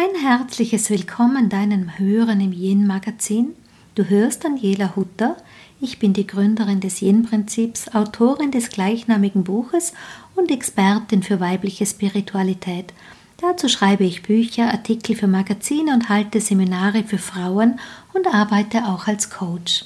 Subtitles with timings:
[0.00, 3.56] Ein herzliches Willkommen deinem Hören im Yin-Magazin.
[3.96, 5.36] Du hörst Daniela Hutter.
[5.80, 9.94] Ich bin die Gründerin des Yin-Prinzips, Autorin des gleichnamigen Buches
[10.36, 12.92] und Expertin für weibliche Spiritualität.
[13.38, 17.80] Dazu schreibe ich Bücher, Artikel für Magazine und halte Seminare für Frauen
[18.12, 19.84] und arbeite auch als Coach.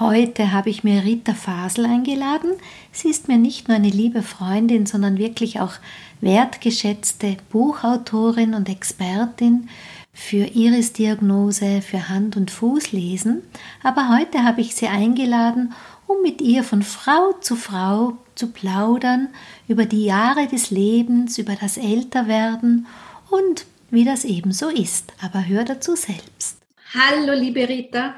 [0.00, 2.52] Heute habe ich mir Rita Fasel eingeladen.
[2.90, 5.74] Sie ist mir nicht nur eine liebe Freundin, sondern wirklich auch
[6.22, 9.68] wertgeschätzte Buchautorin und Expertin
[10.14, 13.42] für Iris-Diagnose, für Hand- und Fußlesen.
[13.82, 15.74] Aber heute habe ich sie eingeladen,
[16.06, 19.28] um mit ihr von Frau zu Frau zu plaudern
[19.68, 22.86] über die Jahre des Lebens, über das Älterwerden
[23.28, 25.12] und wie das ebenso ist.
[25.20, 26.56] Aber hör dazu selbst.
[26.94, 28.14] Hallo, liebe Rita.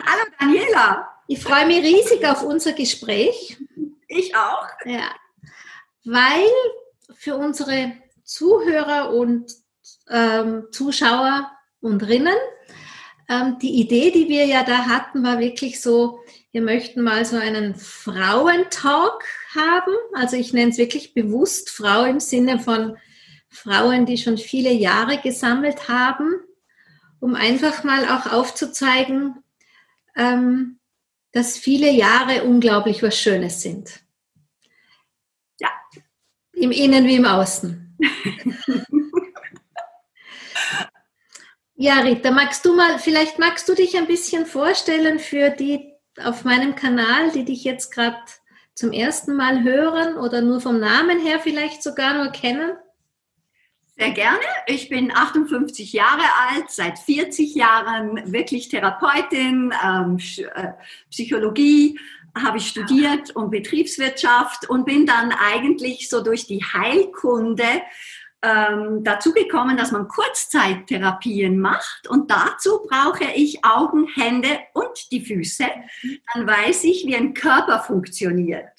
[0.00, 1.08] Hallo Daniela.
[1.28, 3.58] Ich freue mich riesig auf unser Gespräch.
[4.08, 4.66] Ich auch.
[4.86, 5.14] Ja,
[6.04, 6.46] weil
[7.14, 7.92] für unsere
[8.24, 9.52] Zuhörer und
[10.08, 12.36] ähm, Zuschauer und Rinnen
[13.28, 16.20] ähm, die Idee, die wir ja da hatten, war wirklich so,
[16.52, 19.94] wir möchten mal so einen Frauentalk haben.
[20.14, 22.96] Also ich nenne es wirklich bewusst Frau im Sinne von
[23.50, 26.34] Frauen, die schon viele Jahre gesammelt haben,
[27.20, 29.41] um einfach mal auch aufzuzeigen,
[30.16, 30.78] ähm,
[31.32, 34.00] dass viele Jahre unglaublich was Schönes sind.
[35.58, 35.70] Ja.
[36.52, 37.96] Im Innen wie im Außen.
[41.74, 46.44] ja, Rita, magst du mal, vielleicht magst du dich ein bisschen vorstellen für die auf
[46.44, 48.18] meinem Kanal, die dich jetzt gerade
[48.74, 52.72] zum ersten Mal hören oder nur vom Namen her vielleicht sogar nur kennen?
[53.96, 54.40] Sehr gerne.
[54.66, 60.18] Ich bin 58 Jahre alt, seit 40 Jahren wirklich Therapeutin, ähm,
[60.54, 60.68] äh,
[61.10, 61.98] Psychologie
[62.34, 67.82] habe ich studiert und Betriebswirtschaft und bin dann eigentlich so durch die Heilkunde
[68.42, 75.24] ähm, dazu gekommen, dass man Kurzzeittherapien macht und dazu brauche ich Augen, Hände und die
[75.24, 75.66] Füße.
[76.34, 78.70] Dann weiß ich, wie ein Körper funktioniert.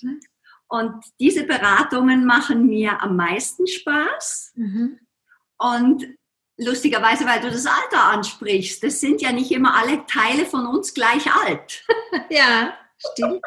[0.67, 4.53] Und diese Beratungen machen mir am meisten Spaß.
[4.55, 4.99] Mhm.
[5.63, 6.05] Und
[6.57, 10.93] lustigerweise, weil du das Alter ansprichst, das sind ja nicht immer alle Teile von uns
[10.93, 11.83] gleich alt.
[12.29, 13.41] ja, stimmt.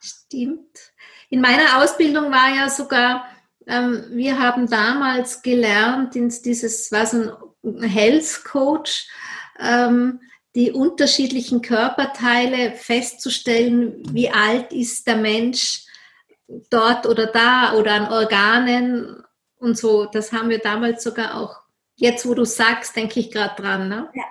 [0.00, 0.92] Stimmt.
[1.28, 3.26] In meiner Ausbildung war ja sogar,
[3.66, 9.08] ähm, wir haben damals gelernt, dieses war so ein Health Coach,
[9.58, 10.20] ähm,
[10.54, 15.84] die unterschiedlichen Körperteile festzustellen, wie alt ist der Mensch
[16.70, 19.21] dort oder da oder an Organen
[19.62, 20.06] und so.
[20.06, 21.60] Das haben wir damals sogar auch.
[21.94, 23.88] Jetzt, wo du sagst, denke ich gerade dran.
[23.88, 24.08] Ne?
[24.14, 24.24] Ja.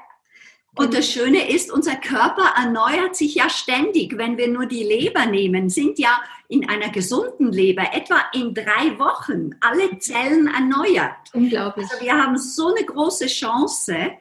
[0.76, 4.18] Und das Schöne ist, unser Körper erneuert sich ja ständig.
[4.18, 8.98] Wenn wir nur die Leber nehmen, sind ja in einer gesunden Leber etwa in drei
[8.98, 11.16] Wochen alle Zellen erneuert.
[11.34, 11.88] Unglaublich.
[11.92, 14.12] Also wir haben so eine große Chance,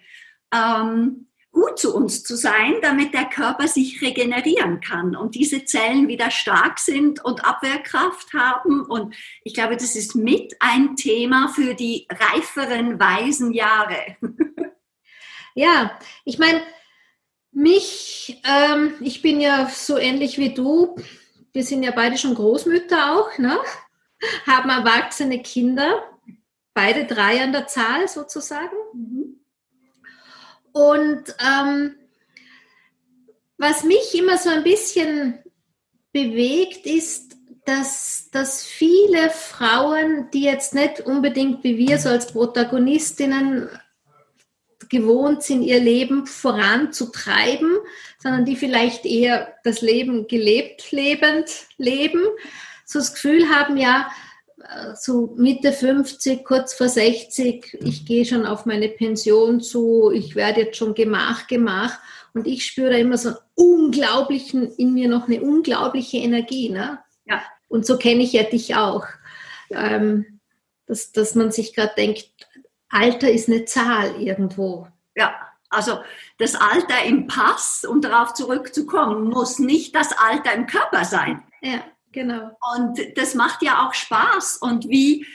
[0.53, 6.09] ähm, gut zu uns zu sein, damit der Körper sich regenerieren kann und diese Zellen
[6.09, 8.83] wieder stark sind und Abwehrkraft haben.
[8.83, 14.17] Und ich glaube, das ist mit ein Thema für die reiferen, weisen Jahre.
[15.57, 16.63] Ja, ich meine,
[17.51, 20.95] mich, ähm, ich bin ja so ähnlich wie du.
[21.53, 23.59] Wir sind ja beide schon Großmütter auch, ne?
[24.47, 26.05] haben erwachsene Kinder,
[26.75, 28.77] beide drei an der Zahl sozusagen.
[28.95, 29.20] Mhm.
[30.73, 31.97] Und ähm,
[33.59, 35.39] was mich immer so ein bisschen
[36.13, 43.69] bewegt, ist, dass, dass viele Frauen, die jetzt nicht unbedingt wie wir so als Protagonistinnen
[44.89, 47.79] gewohnt sind, ihr Leben voranzutreiben,
[48.19, 52.23] sondern die vielleicht eher das Leben gelebt lebend leben,
[52.85, 54.11] so das Gefühl haben, ja,
[54.95, 60.63] so Mitte 50, kurz vor 60, ich gehe schon auf meine Pension zu, ich werde
[60.63, 61.99] jetzt schon Gemach, Gemach.
[62.33, 66.69] Und ich spüre da immer so einen unglaublichen, in mir noch eine unglaubliche Energie.
[66.69, 67.01] Ne?
[67.25, 67.43] Ja.
[67.69, 69.07] Und so kenne ich ja dich auch.
[69.71, 70.41] Ähm,
[70.87, 72.29] dass, dass man sich gerade denkt,
[72.89, 74.89] Alter ist eine Zahl irgendwo.
[75.15, 75.35] Ja,
[75.69, 76.01] also
[76.39, 81.45] das Alter im Pass, um darauf zurückzukommen, muss nicht das Alter im Körper sein.
[81.63, 81.85] Ja.
[82.13, 82.51] Genau.
[82.75, 84.59] Und das macht ja auch Spaß.
[84.59, 85.27] Und wie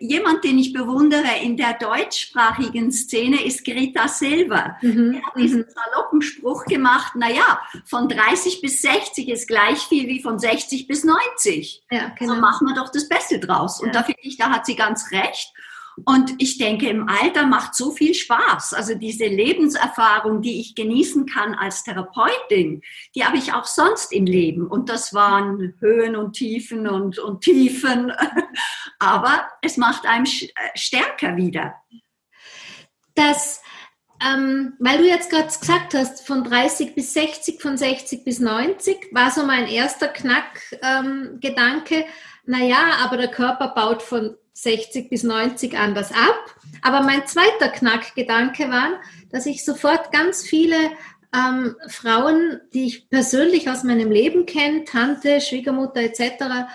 [0.00, 4.76] jemand, den ich bewundere in der deutschsprachigen Szene, ist Greta Silva.
[4.82, 5.14] Mhm.
[5.14, 5.66] Er hat diesen mhm.
[5.68, 11.04] saloppen Spruch gemacht, naja, von 30 bis 60 ist gleich viel wie von 60 bis
[11.04, 11.84] 90.
[11.90, 12.34] Ja, genau.
[12.34, 13.80] So machen wir doch das Beste draus.
[13.80, 13.86] Ja.
[13.86, 15.52] Und da finde ich, da hat sie ganz recht.
[16.04, 18.72] Und ich denke, im Alter macht so viel Spaß.
[18.74, 22.82] Also diese Lebenserfahrung, die ich genießen kann als Therapeutin,
[23.14, 24.66] die habe ich auch sonst im Leben.
[24.66, 28.12] Und das waren Höhen und Tiefen und, und Tiefen.
[28.98, 31.74] Aber es macht einem äh, stärker wieder.
[33.14, 33.60] dass,
[34.24, 39.08] ähm, weil du jetzt gerade gesagt hast, von 30 bis 60, von 60 bis 90,
[39.12, 42.04] war so mein erster Knackgedanke, ähm,
[42.44, 46.54] naja, aber der Körper baut von 60 bis 90 anders ab.
[46.82, 49.00] Aber mein zweiter Knackgedanke war,
[49.30, 50.76] dass ich sofort ganz viele
[51.34, 56.68] ähm, Frauen, die ich persönlich aus meinem Leben kenne, Tante, Schwiegermutter etc.,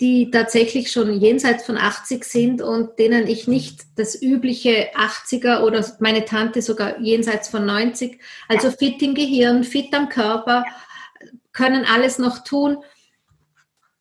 [0.00, 5.86] die tatsächlich schon jenseits von 80 sind und denen ich nicht das übliche 80er oder
[6.00, 8.18] meine Tante sogar jenseits von 90,
[8.48, 10.64] also fit im Gehirn, fit am Körper,
[11.52, 12.78] können alles noch tun.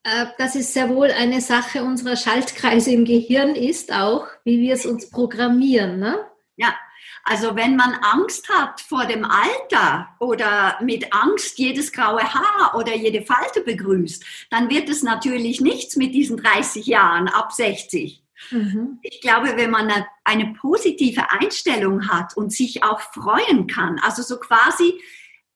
[0.03, 4.73] Äh, dass es sehr wohl eine Sache unserer Schaltkreise im Gehirn ist, auch wie wir
[4.73, 5.97] es uns programmieren.
[5.97, 6.19] Ne?
[6.57, 6.75] Ja,
[7.23, 12.93] also wenn man Angst hat vor dem Alter oder mit Angst jedes graue Haar oder
[12.93, 18.21] jede Falte begrüßt, dann wird es natürlich nichts mit diesen 30 Jahren ab 60.
[18.51, 18.99] Mhm.
[19.03, 24.21] Ich glaube, wenn man eine, eine positive Einstellung hat und sich auch freuen kann, also
[24.21, 24.99] so quasi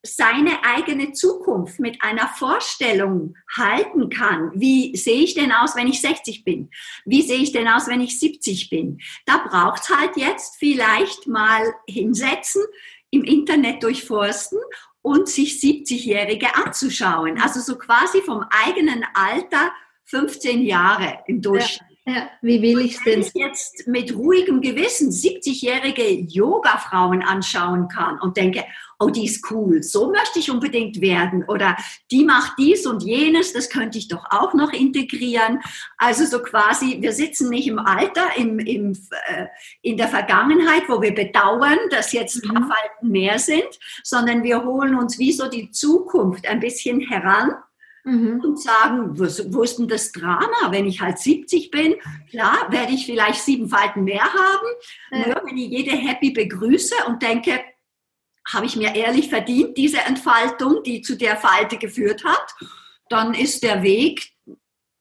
[0.04, 4.52] seine eigene Zukunft mit einer Vorstellung halten kann.
[4.54, 6.70] Wie sehe ich denn aus, wenn ich 60 bin?
[7.06, 9.00] Wie sehe ich denn aus, wenn ich 70 bin?
[9.26, 12.64] Da braucht es halt jetzt vielleicht mal hinsetzen,
[13.10, 14.60] im Internet durchforsten
[15.02, 17.40] und sich 70-Jährige anzuschauen.
[17.42, 19.72] Also so quasi vom eigenen Alter
[20.06, 21.82] 15 Jahre im Durchschnitt.
[21.90, 21.97] Ja,
[22.42, 23.16] wie will ich denn?
[23.16, 28.64] Wenn ich jetzt mit ruhigem Gewissen 70-jährige Yoga-Frauen anschauen kann und denke,
[29.00, 31.76] oh, die ist cool, so möchte ich unbedingt werden oder
[32.10, 35.60] die macht dies und jenes, das könnte ich doch auch noch integrieren.
[35.98, 38.94] Also so quasi, wir sitzen nicht im Alter, im, im,
[39.28, 39.48] äh,
[39.82, 42.72] in der Vergangenheit, wo wir bedauern, dass jetzt ein paar mhm.
[42.72, 43.68] Falten mehr sind,
[44.04, 47.52] sondern wir holen uns wie so die Zukunft ein bisschen heran
[48.08, 48.42] mhm.
[48.44, 51.96] und sagen, wo, ist denn das Drama, wenn ich halt 70 bin?
[52.30, 54.68] Klar, werde ich vielleicht sieben Falten mehr haben.
[55.12, 55.28] Ja.
[55.28, 57.60] Nur wenn ich jede happy begrüße und denke,
[58.48, 62.56] habe ich mir ehrlich verdient, diese Entfaltung, die zu der Falte geführt hat,
[63.10, 64.32] dann ist der Weg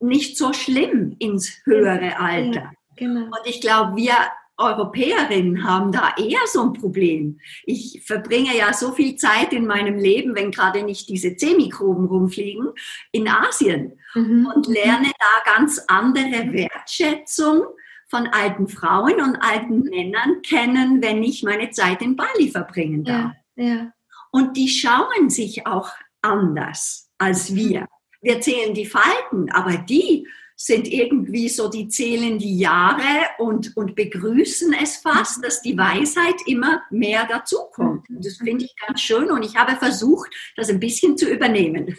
[0.01, 2.61] nicht so schlimm ins höhere Alter.
[2.61, 3.27] Ja, genau.
[3.27, 4.15] Und ich glaube, wir
[4.59, 7.41] Europäerinnen haben da eher so ein Problem.
[7.65, 12.71] Ich verbringe ja so viel Zeit in meinem Leben, wenn gerade nicht diese C-Mikroben rumfliegen,
[13.13, 14.51] in Asien mhm.
[14.55, 17.65] und lerne da ganz andere Wertschätzung
[18.09, 23.33] von alten Frauen und alten Männern kennen, wenn ich meine Zeit in Bali verbringen darf.
[23.57, 23.93] Ja, ja.
[24.31, 25.91] Und die schauen sich auch
[26.23, 27.87] anders als wir.
[28.21, 30.27] Wir zählen die Falten, aber die
[30.59, 36.37] sind irgendwie so, die zählen die Jahre und, und begrüßen es fast, dass die Weisheit
[36.47, 38.07] immer mehr dazukommt.
[38.09, 41.95] Das finde ich ganz schön und ich habe versucht, das ein bisschen zu übernehmen.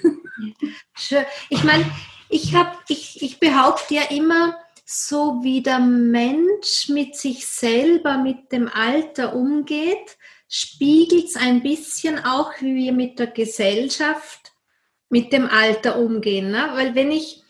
[0.96, 1.24] Schön.
[1.50, 1.86] Ich meine,
[2.30, 2.54] ich,
[2.90, 4.58] ich, ich behaupte ja immer,
[4.90, 10.18] so wie der Mensch mit sich selber, mit dem Alter umgeht,
[10.48, 14.54] spiegelt es ein bisschen auch, wie wir mit der Gesellschaft,
[15.10, 16.52] mit dem Alter umgehen.
[16.52, 16.70] Ne?
[16.74, 17.44] Weil wenn ich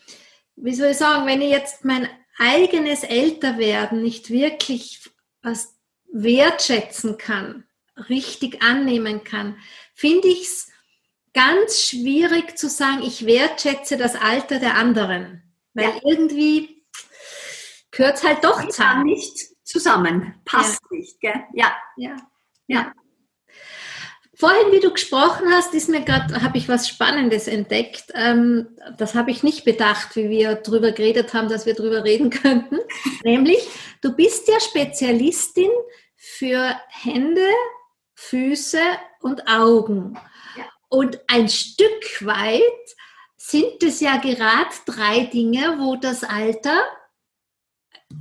[0.62, 2.08] wie soll ich sagen, wenn ich jetzt mein
[2.38, 5.10] eigenes Älterwerden nicht wirklich
[5.42, 5.76] was
[6.12, 7.64] wertschätzen kann,
[8.08, 9.56] richtig annehmen kann,
[9.94, 10.70] finde ich es
[11.34, 15.42] ganz schwierig zu sagen, ich wertschätze das Alter der anderen.
[15.74, 16.00] Weil ja.
[16.04, 16.84] irgendwie
[17.90, 19.04] gehört es halt doch zusammen.
[19.04, 20.96] nicht zusammen, passt ja.
[20.96, 21.44] nicht, gell?
[21.54, 21.76] Ja.
[21.96, 22.16] ja.
[22.66, 22.92] ja.
[24.38, 28.04] Vorhin, wie du gesprochen hast, ist mir gerade, habe ich was Spannendes entdeckt.
[28.14, 32.30] Ähm, das habe ich nicht bedacht, wie wir darüber geredet haben, dass wir darüber reden
[32.42, 32.78] könnten.
[33.24, 33.58] Nämlich,
[34.00, 35.70] du bist ja Spezialistin
[36.14, 37.48] für Hände,
[38.14, 38.78] Füße
[39.22, 40.16] und Augen.
[40.56, 40.66] Ja.
[40.88, 42.62] Und ein Stück weit
[43.36, 46.78] sind es ja gerade drei Dinge, wo das Alter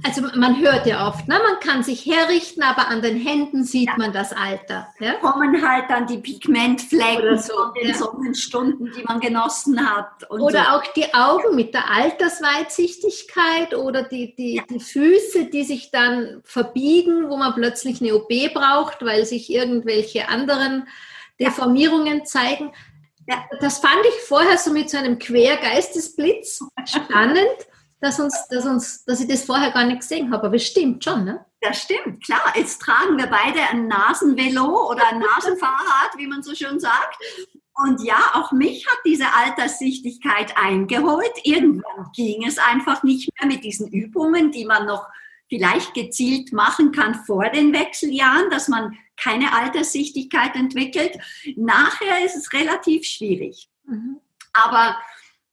[0.03, 1.39] also man hört ja oft, ne?
[1.41, 3.95] man kann sich herrichten, aber an den Händen sieht ja.
[3.97, 4.93] man das Alter.
[4.99, 5.13] Ja?
[5.13, 7.95] Kommen halt dann die Pigmentflecken so, von den ja.
[7.95, 10.29] Sonnenstunden, die man genossen hat.
[10.29, 10.69] oder so.
[10.71, 14.63] auch die Augen mit der Altersweitsichtigkeit oder die, die, ja.
[14.69, 20.27] die Füße, die sich dann verbiegen, wo man plötzlich eine OP braucht, weil sich irgendwelche
[20.27, 20.87] anderen
[21.39, 22.73] Deformierungen zeigen.
[23.61, 27.67] Das fand ich vorher so mit so einem Quergeistesblitz spannend
[27.99, 30.47] dass, uns, dass, uns, dass ich das vorher gar nicht gesehen habe.
[30.47, 31.45] Aber es stimmt schon, ne?
[31.61, 32.53] Das stimmt, klar.
[32.55, 37.17] Jetzt tragen wir beide ein Nasenvelo oder ein Nasenfahrrad, wie man so schön sagt.
[37.73, 41.33] Und ja, auch mich hat diese Alterssichtigkeit eingeholt.
[41.43, 45.07] Irgendwann ging es einfach nicht mehr mit diesen Übungen, die man noch
[45.49, 51.17] vielleicht gezielt machen kann vor den Wechseljahren, dass man keine Alterssichtigkeit entwickelt.
[51.55, 53.69] Nachher ist es relativ schwierig.
[53.85, 54.17] Mhm.
[54.53, 54.97] Aber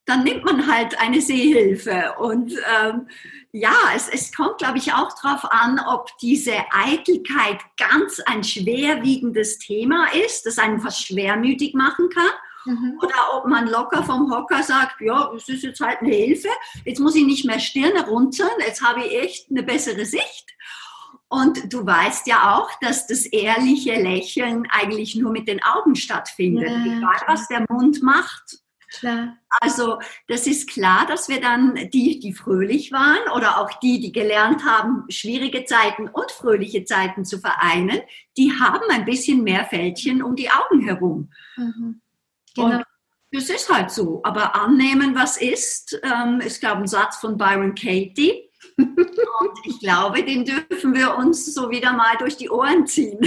[0.06, 2.14] dann nimmt man halt eine Sehhilfe.
[2.18, 3.08] Und ähm,
[3.52, 9.58] ja, es, es kommt, glaube ich, auch darauf an, ob diese Eitelkeit ganz ein schwerwiegendes
[9.58, 12.32] Thema ist, das einen fast schwermütig machen kann.
[12.66, 12.98] Mhm.
[13.02, 16.48] Oder ob man locker vom Hocker sagt, ja, es ist jetzt halt eine Hilfe,
[16.84, 20.54] jetzt muss ich nicht mehr Stirne runzeln, jetzt habe ich echt eine bessere Sicht.
[21.28, 26.70] Und du weißt ja auch, dass das ehrliche Lächeln eigentlich nur mit den Augen stattfindet,
[26.70, 28.63] ja, egal was der Mund macht.
[28.98, 29.36] Klar.
[29.60, 29.98] Also
[30.28, 34.64] das ist klar, dass wir dann die, die fröhlich waren oder auch die, die gelernt
[34.64, 38.00] haben, schwierige Zeiten und fröhliche Zeiten zu vereinen,
[38.36, 41.30] die haben ein bisschen mehr Fältchen um die Augen herum.
[41.56, 42.00] Mhm.
[42.54, 42.66] Genau.
[42.66, 42.84] Und
[43.32, 44.20] das ist halt so.
[44.22, 48.50] Aber annehmen, was ist, ähm, ist, glaube ein Satz von Byron Katie.
[48.76, 53.18] Und ich glaube, den dürfen wir uns so wieder mal durch die Ohren ziehen.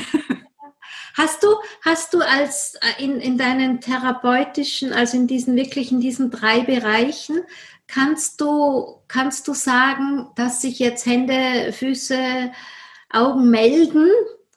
[1.17, 1.47] Hast du,
[1.81, 6.61] hast du als äh, in, in deinen therapeutischen, also in diesen wirklich in diesen drei
[6.61, 7.41] Bereichen,
[7.87, 12.51] kannst du, kannst du sagen, dass sich jetzt Hände, Füße,
[13.09, 14.09] Augen melden,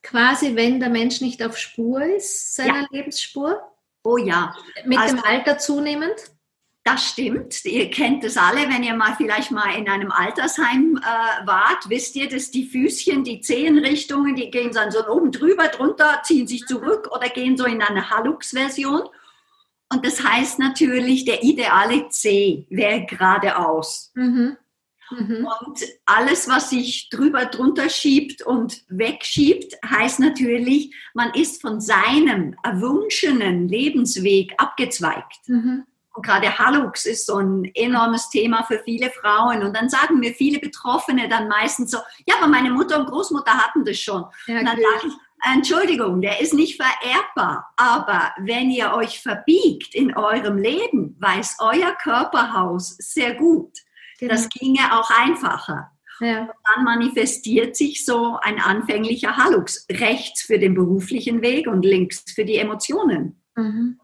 [0.03, 2.87] quasi wenn der Mensch nicht auf Spur ist, seiner ja.
[2.91, 3.59] Lebensspur?
[4.03, 4.55] Oh ja.
[4.85, 6.15] Mit also, dem Alter zunehmend?
[6.83, 7.65] Das stimmt.
[7.67, 12.17] Ihr kennt es alle, wenn ihr mal vielleicht mal in einem Altersheim äh, wart, wisst
[12.17, 16.67] ihr, dass die Füßchen, die Zehenrichtungen, die gehen dann so oben drüber, drunter, ziehen sich
[16.67, 19.03] zurück oder gehen so in eine Hallux-Version.
[19.93, 24.13] Und das heißt natürlich, der ideale C wäre geradeaus.
[24.15, 24.57] Mhm.
[25.11, 25.47] Mhm.
[25.47, 32.57] Und alles, was sich drüber, drunter schiebt und wegschiebt, heißt natürlich, man ist von seinem
[32.63, 35.49] erwünschenen Lebensweg abgezweigt.
[35.49, 35.85] Mhm.
[36.13, 39.63] Und gerade Hallux ist so ein enormes Thema für viele Frauen.
[39.63, 43.53] Und dann sagen mir viele Betroffene dann meistens so, ja, aber meine Mutter und Großmutter
[43.53, 44.25] hatten das schon.
[44.47, 45.13] Ja, und dann sage ich,
[45.55, 47.73] Entschuldigung, der ist nicht vererbbar.
[47.77, 53.71] Aber wenn ihr euch verbiegt in eurem Leben, weiß euer Körperhaus sehr gut,
[54.21, 54.35] Genau.
[54.35, 55.91] Das ginge auch einfacher.
[56.21, 56.43] Ja.
[56.43, 59.87] Und dann manifestiert sich so ein anfänglicher Hallux.
[59.91, 63.43] Rechts für den beruflichen Weg und links für die Emotionen.
[63.57, 63.99] Mhm.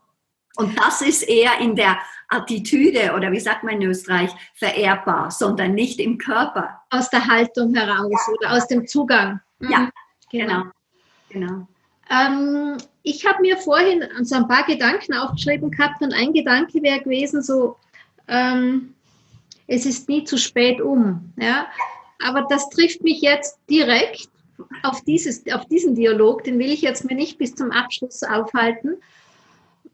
[0.57, 1.99] Und das ist eher in der
[2.29, 6.81] Attitüde oder wie sagt man in Österreich, vererbbar, sondern nicht im Körper.
[6.91, 8.33] Aus der Haltung heraus ja.
[8.35, 9.41] oder aus dem Zugang.
[9.59, 9.71] Mhm.
[9.71, 9.91] Ja,
[10.31, 10.63] genau.
[11.29, 11.69] genau.
[12.11, 17.01] Ähm, ich habe mir vorhin so ein paar Gedanken aufgeschrieben gehabt und ein Gedanke wäre
[17.01, 17.77] gewesen, so,
[18.29, 18.95] ähm,
[19.67, 21.33] es ist nie zu spät um.
[21.37, 21.67] Ja?
[22.25, 24.29] Aber das trifft mich jetzt direkt
[24.83, 28.97] auf, dieses, auf diesen Dialog, den will ich jetzt mir nicht bis zum Abschluss aufhalten.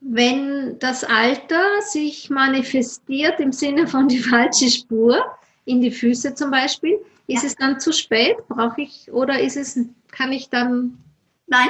[0.04, 5.24] Wenn das Alter sich manifestiert im Sinne von die falsche Spur,
[5.64, 7.48] in die Füße zum Beispiel, ist ja.
[7.48, 8.36] es dann zu spät?
[8.48, 9.78] Brauche ich oder ist es,
[10.10, 10.98] kann ich dann?
[11.46, 11.68] Nein,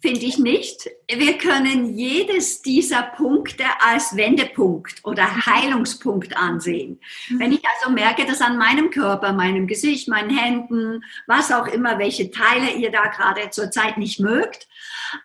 [0.00, 0.90] finde ich nicht.
[1.18, 7.00] Wir können jedes dieser Punkte als Wendepunkt oder Heilungspunkt ansehen.
[7.28, 7.40] Mhm.
[7.40, 11.98] Wenn ich also merke, dass an meinem Körper, meinem Gesicht, meinen Händen, was auch immer,
[11.98, 14.68] welche Teile ihr da gerade zurzeit nicht mögt,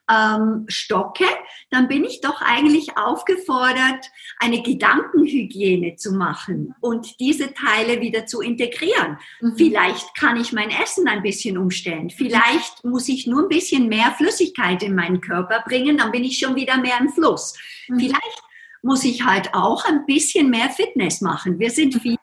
[0.09, 1.25] ähm, stocke,
[1.69, 4.05] dann bin ich doch eigentlich aufgefordert,
[4.39, 9.17] eine Gedankenhygiene zu machen und diese Teile wieder zu integrieren.
[9.41, 9.55] Mhm.
[9.57, 12.09] Vielleicht kann ich mein Essen ein bisschen umstellen.
[12.09, 16.39] Vielleicht muss ich nur ein bisschen mehr Flüssigkeit in meinen Körper bringen, dann bin ich
[16.39, 17.55] schon wieder mehr im Fluss.
[17.87, 17.99] Mhm.
[17.99, 18.43] Vielleicht
[18.81, 21.59] muss ich halt auch ein bisschen mehr Fitness machen.
[21.59, 22.17] Wir sind viel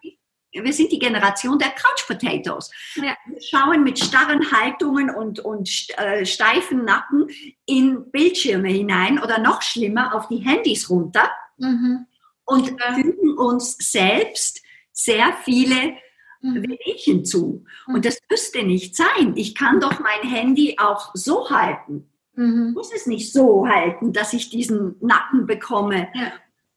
[0.62, 2.70] wir sind die Generation der Couch Potatoes.
[2.94, 3.16] Ja.
[3.26, 7.26] Wir schauen mit starren Haltungen und, und äh, steifen Nacken
[7.66, 12.06] in Bildschirme hinein oder noch schlimmer auf die Handys runter mhm.
[12.44, 12.94] und ja.
[12.94, 15.96] fügen uns selbst sehr viele
[16.40, 16.62] mhm.
[16.62, 17.64] Wehwehchen zu.
[17.88, 17.94] Mhm.
[17.96, 19.32] Und das müsste nicht sein.
[19.36, 22.10] Ich kann doch mein Handy auch so halten.
[22.36, 22.72] Mhm.
[22.72, 26.08] muss es nicht so halten, dass ich diesen Nacken bekomme.
[26.14, 26.32] Ja.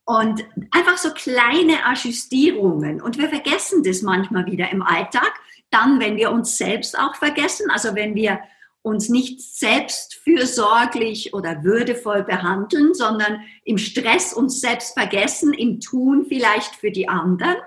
[0.05, 3.01] Und einfach so kleine Ajustierungen.
[3.01, 5.33] Und wir vergessen das manchmal wieder im Alltag.
[5.69, 8.39] Dann, wenn wir uns selbst auch vergessen, also wenn wir
[8.83, 16.25] uns nicht selbst fürsorglich oder würdevoll behandeln, sondern im Stress uns selbst vergessen, im Tun
[16.29, 17.57] vielleicht für die anderen.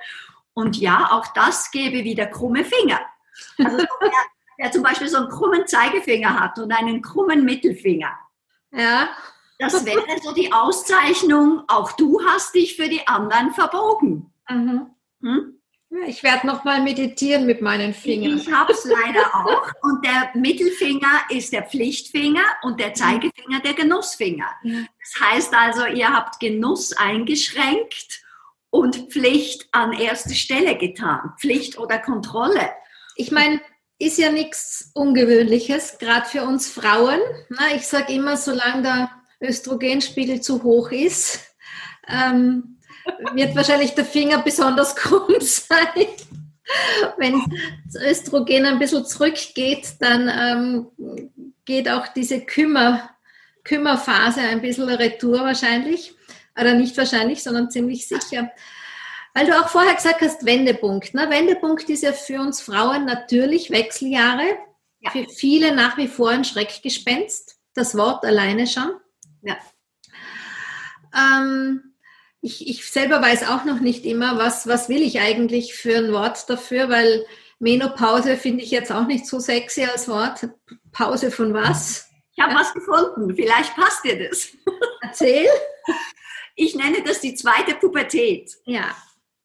[0.55, 3.01] Und ja, auch das gebe wieder krumme Finger.
[3.59, 3.85] Also
[4.61, 8.13] wer zum Beispiel so einen krummen Zeigefinger hat und einen krummen Mittelfinger.
[8.73, 9.09] Ja.
[9.59, 14.33] Das wäre so die Auszeichnung, auch du hast dich für die anderen verbogen.
[14.49, 14.87] Mhm.
[15.23, 15.57] Hm?
[16.07, 18.37] Ich werde noch mal meditieren mit meinen Fingern.
[18.39, 19.67] Ich habe es leider auch.
[19.83, 24.49] Und der Mittelfinger ist der Pflichtfinger und der Zeigefinger der Genussfinger.
[24.63, 28.23] Das heißt also, ihr habt Genuss eingeschränkt
[28.71, 31.33] und Pflicht an erste Stelle getan.
[31.41, 32.71] Pflicht oder Kontrolle.
[33.17, 33.61] Ich meine,
[34.01, 37.21] ist ja nichts Ungewöhnliches, gerade für uns Frauen.
[37.77, 39.11] Ich sage immer, solange der
[39.49, 41.41] Östrogenspiegel zu hoch ist,
[42.09, 42.79] ähm,
[43.35, 46.07] wird wahrscheinlich der Finger besonders krumm sein.
[47.19, 47.43] Wenn
[47.85, 50.87] das Östrogen ein bisschen zurückgeht, dann ähm,
[51.67, 53.11] geht auch diese Kümmer,
[53.65, 56.15] Kümmerphase ein bisschen retour wahrscheinlich.
[56.59, 58.51] Oder nicht wahrscheinlich, sondern ziemlich sicher.
[59.35, 61.15] Weil du auch vorher gesagt hast, Wendepunkt.
[61.15, 61.31] Ne?
[61.31, 64.59] Wendepunkt ist ja für uns Frauen natürlich Wechseljahre.
[65.01, 65.11] Ja.
[65.11, 67.57] Für viele nach wie vor ein Schreckgespenst.
[67.75, 68.93] Das Wort alleine schon.
[69.43, 69.57] Ja.
[71.15, 71.95] Ähm,
[72.41, 76.13] ich, ich selber weiß auch noch nicht immer, was, was will ich eigentlich für ein
[76.13, 77.25] Wort dafür, weil
[77.59, 80.49] Menopause finde ich jetzt auch nicht so sexy als Wort.
[80.93, 82.09] Pause von was?
[82.33, 82.59] Ich habe ja.
[82.59, 83.35] was gefunden.
[83.37, 84.49] Vielleicht passt dir das.
[85.03, 85.47] Erzähl.
[86.57, 88.51] Ich nenne das die zweite Pubertät.
[88.65, 88.97] Ja.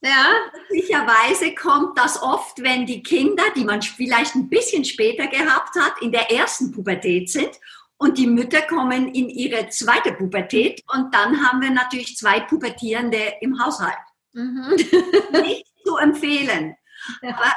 [0.06, 0.36] Ja.
[0.70, 6.00] Möglicherweise kommt das oft, wenn die Kinder, die man vielleicht ein bisschen später gehabt hat,
[6.02, 7.52] in der ersten Pubertät sind
[7.98, 13.34] und die Mütter kommen in ihre zweite Pubertät und dann haben wir natürlich zwei Pubertierende
[13.42, 13.98] im Haushalt.
[14.34, 14.76] Mhm.
[15.42, 16.76] Nicht zu empfehlen.
[17.24, 17.54] Aber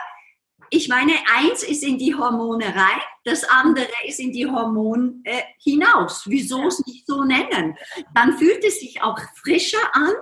[0.71, 5.43] ich meine, eins ist in die Hormone rein, das andere ist in die Hormone äh,
[5.59, 6.23] hinaus.
[6.27, 7.77] Wieso es nicht so nennen?
[8.15, 10.13] Dann fühlt es sich auch frischer an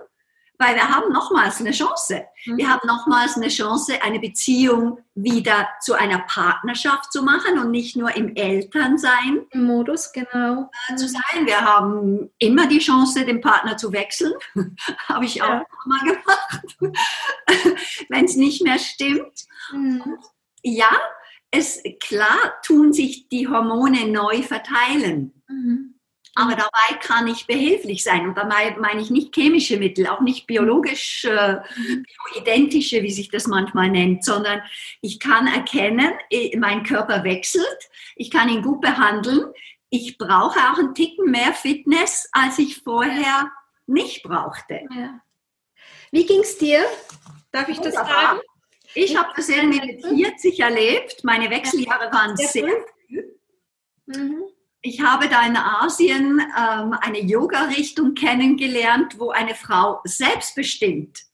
[0.58, 2.24] weil wir haben nochmals eine Chance.
[2.44, 2.56] Mhm.
[2.56, 7.96] Wir haben nochmals eine Chance, eine Beziehung wieder zu einer Partnerschaft zu machen und nicht
[7.96, 9.46] nur im Elternsein.
[9.50, 10.70] Im Modus, genau.
[10.88, 11.46] Äh, zu sein.
[11.46, 14.32] Wir haben immer die Chance, den Partner zu wechseln.
[15.08, 15.66] Habe ich auch ja.
[15.86, 16.76] mal gemacht,
[18.08, 19.46] wenn es nicht mehr stimmt.
[19.72, 20.18] Mhm.
[20.62, 20.90] Ja,
[21.50, 25.42] es klar tun sich die Hormone neu verteilen.
[25.48, 25.95] Mhm.
[26.36, 26.58] Aber mhm.
[26.58, 28.28] dabei kann ich behilflich sein.
[28.28, 32.04] Und dabei meine ich nicht chemische Mittel, auch nicht biologisch, äh, mhm.
[32.32, 34.62] bioidentische, wie sich das manchmal nennt, sondern
[35.00, 37.78] ich kann erkennen, äh, mein Körper wechselt,
[38.14, 39.52] ich kann ihn gut behandeln.
[39.88, 43.50] Ich brauche auch einen Ticken mehr Fitness, als ich vorher
[43.86, 44.80] nicht brauchte.
[44.94, 45.20] Ja.
[46.10, 46.84] Wie ging es dir?
[47.50, 48.40] Darf ich das fragen?
[48.94, 51.24] Ich habe das irgendwie mit 40 erlebt.
[51.24, 52.68] Meine Wechseljahre waren sehr, sehr
[53.08, 53.22] früh.
[54.06, 54.44] Mhm.
[54.88, 61.24] Ich habe da in Asien ähm, eine Yoga-Richtung kennengelernt, wo eine Frau selbstbestimmt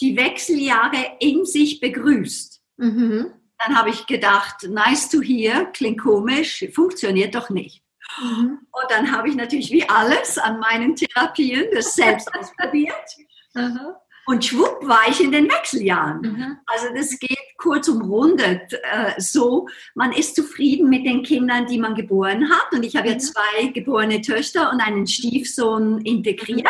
[0.00, 2.62] die Wechseljahre in sich begrüßt.
[2.76, 3.32] Mhm.
[3.58, 7.82] Dann habe ich gedacht, nice to hear, klingt komisch, funktioniert doch nicht.
[8.20, 8.60] Mhm.
[8.70, 13.16] Und dann habe ich natürlich wie alles an meinen Therapien das selbst ausprobiert.
[13.54, 13.80] Mhm.
[14.26, 16.20] Und schwupp war ich in den Wechseljahren.
[16.20, 16.58] Mhm.
[16.66, 21.94] Also das geht kurz umrundet äh, so, man ist zufrieden mit den Kindern, die man
[21.94, 22.72] geboren hat.
[22.72, 23.20] Und ich habe ja mhm.
[23.20, 26.66] zwei geborene Töchter und einen Stiefsohn integriert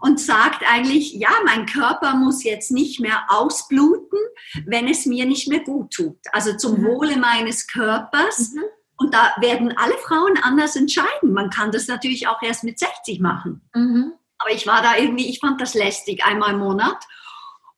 [0.00, 4.18] und sagt eigentlich, ja, mein Körper muss jetzt nicht mehr ausbluten,
[4.66, 6.18] wenn es mir nicht mehr gut tut.
[6.32, 6.86] Also zum mhm.
[6.86, 8.52] Wohle meines Körpers.
[8.52, 8.64] Mhm.
[8.96, 11.32] Und da werden alle Frauen anders entscheiden.
[11.32, 13.62] Man kann das natürlich auch erst mit 60 machen.
[13.74, 14.12] Mhm.
[14.38, 17.04] Aber ich war da irgendwie, ich fand das lästig, einmal im Monat.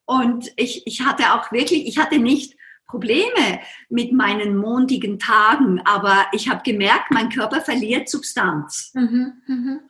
[0.04, 6.26] Und ich, ich hatte auch wirklich, ich hatte nicht Probleme mit meinen mondigen Tagen, aber
[6.32, 8.90] ich habe gemerkt, mein Körper verliert Substanz.
[8.94, 9.80] Mhm, mh.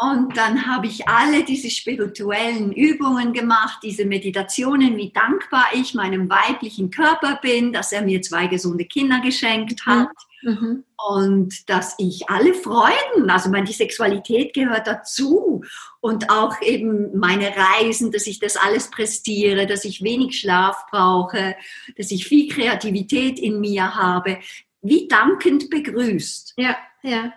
[0.00, 6.30] Und dann habe ich alle diese spirituellen Übungen gemacht, diese Meditationen, wie dankbar ich meinem
[6.30, 9.90] weiblichen Körper bin, dass er mir zwei gesunde Kinder geschenkt mhm.
[9.90, 10.08] hat.
[10.42, 10.84] Mhm.
[11.08, 15.64] Und dass ich alle Freuden, also meine, die Sexualität gehört dazu
[16.00, 21.56] und auch eben meine Reisen, dass ich das alles prestiere, dass ich wenig Schlaf brauche,
[21.96, 24.38] dass ich viel Kreativität in mir habe,
[24.80, 26.54] wie dankend begrüßt.
[26.56, 27.32] Ja, ja.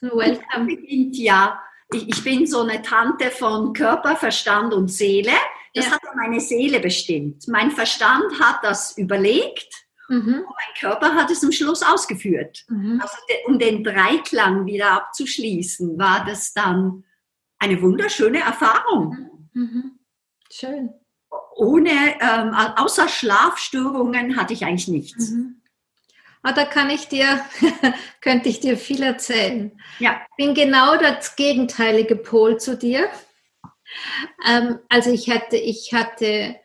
[0.00, 0.66] So welcome.
[0.66, 1.60] Beginnt ja,
[1.92, 5.32] ich, ich, bin so eine Tante von Körper, Verstand und Seele.
[5.74, 5.92] Das ja.
[5.92, 7.46] hat meine Seele bestimmt.
[7.48, 10.44] Mein Verstand hat das überlegt Mhm.
[10.46, 12.64] Und mein Körper hat es am Schluss ausgeführt.
[12.68, 13.00] Mhm.
[13.00, 17.04] Also um den Dreiklang wieder abzuschließen, war das dann
[17.58, 19.48] eine wunderschöne Erfahrung.
[19.52, 19.98] Mhm.
[20.50, 20.90] Schön.
[21.56, 25.30] Ohne, ähm, außer Schlafstörungen hatte ich eigentlich nichts.
[25.30, 25.57] Mhm.
[26.42, 27.44] Ah, da kann ich dir,
[28.20, 29.72] könnte ich dir viel erzählen.
[29.98, 30.20] Ja.
[30.30, 33.08] Ich bin genau das gegenteilige Pol zu dir.
[34.46, 36.56] Ähm, also ich hatte, ich hatte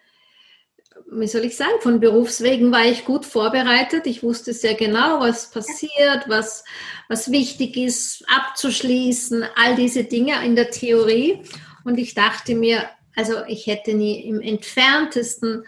[1.15, 4.07] wie soll ich sagen, von Berufswegen war ich gut vorbereitet.
[4.07, 6.63] Ich wusste sehr genau, was passiert, was,
[7.07, 11.43] was wichtig ist, abzuschließen, all diese Dinge in der Theorie.
[11.83, 15.65] Und ich dachte mir, also ich hätte nie im entferntesten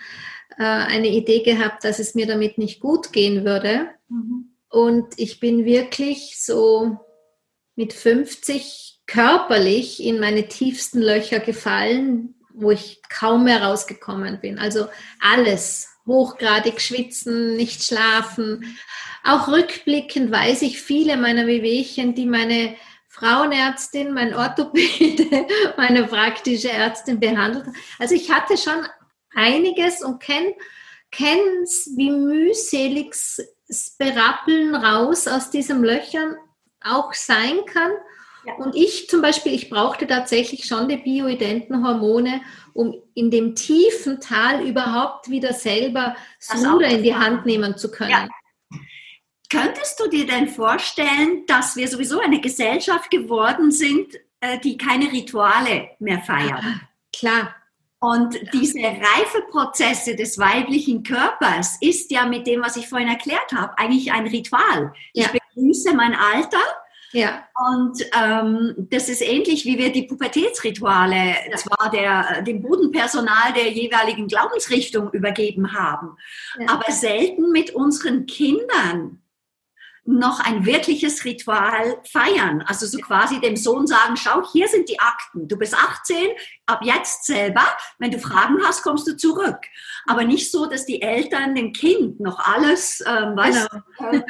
[0.58, 3.89] äh, eine Idee gehabt, dass es mir damit nicht gut gehen würde.
[4.10, 4.56] Mhm.
[4.70, 6.98] Und ich bin wirklich so
[7.76, 14.60] mit 50 körperlich in meine tiefsten Löcher gefallen, wo ich kaum mehr rausgekommen bin.
[14.60, 14.88] Also
[15.20, 18.78] alles, hochgradig schwitzen, nicht schlafen.
[19.24, 22.76] Auch rückblickend weiß ich viele meiner Wehwehchen, die meine
[23.08, 27.65] Frauenärztin, mein Orthopäde, meine praktische Ärztin behandelt.
[27.98, 28.86] Also ich hatte schon
[29.36, 30.54] einiges und kenne
[31.15, 33.15] kenn's, wie mühselig
[33.67, 36.36] das Berappeln raus aus diesen Löchern
[36.82, 37.91] auch sein kann.
[38.45, 38.54] Ja.
[38.56, 42.41] Und ich zum Beispiel, ich brauchte tatsächlich schon die bioidenten Hormone,
[42.74, 46.15] um in dem tiefen Tal überhaupt wieder selber
[46.48, 48.12] das Ruder in die Hand nehmen zu können.
[48.12, 48.28] Ja.
[49.50, 55.12] Könntest du dir denn vorstellen, dass wir sowieso eine Gesellschaft geworden sind, äh, die keine
[55.12, 56.63] Rituale mehr feiert?
[57.13, 57.56] Klar.
[58.06, 63.76] Und diese Reifeprozesse des weiblichen Körpers ist ja mit dem, was ich vorhin erklärt habe,
[63.80, 64.94] eigentlich ein Ritual.
[65.13, 65.26] Ja.
[65.26, 66.62] Ich begrüße mein Alter.
[67.13, 67.48] Ja.
[67.72, 71.58] Und ähm, das ist ähnlich, wie wir die Pubertätsrituale ja.
[71.58, 76.18] zwar der, dem Bodenpersonal der jeweiligen Glaubensrichtung übergeben haben,
[76.60, 76.68] ja.
[76.70, 79.22] aber selten mit unseren Kindern
[80.06, 82.63] noch ein wirkliches Ritual feiern.
[82.68, 85.48] Also so quasi dem Sohn sagen, schau, hier sind die Akten.
[85.48, 86.15] Du bist 18,
[86.68, 87.63] ab jetzt selber.
[87.98, 89.58] Wenn du Fragen hast, kommst du zurück.
[90.06, 94.24] Aber nicht so, dass die Eltern dem Kind noch alles, ähm, weißt, genau.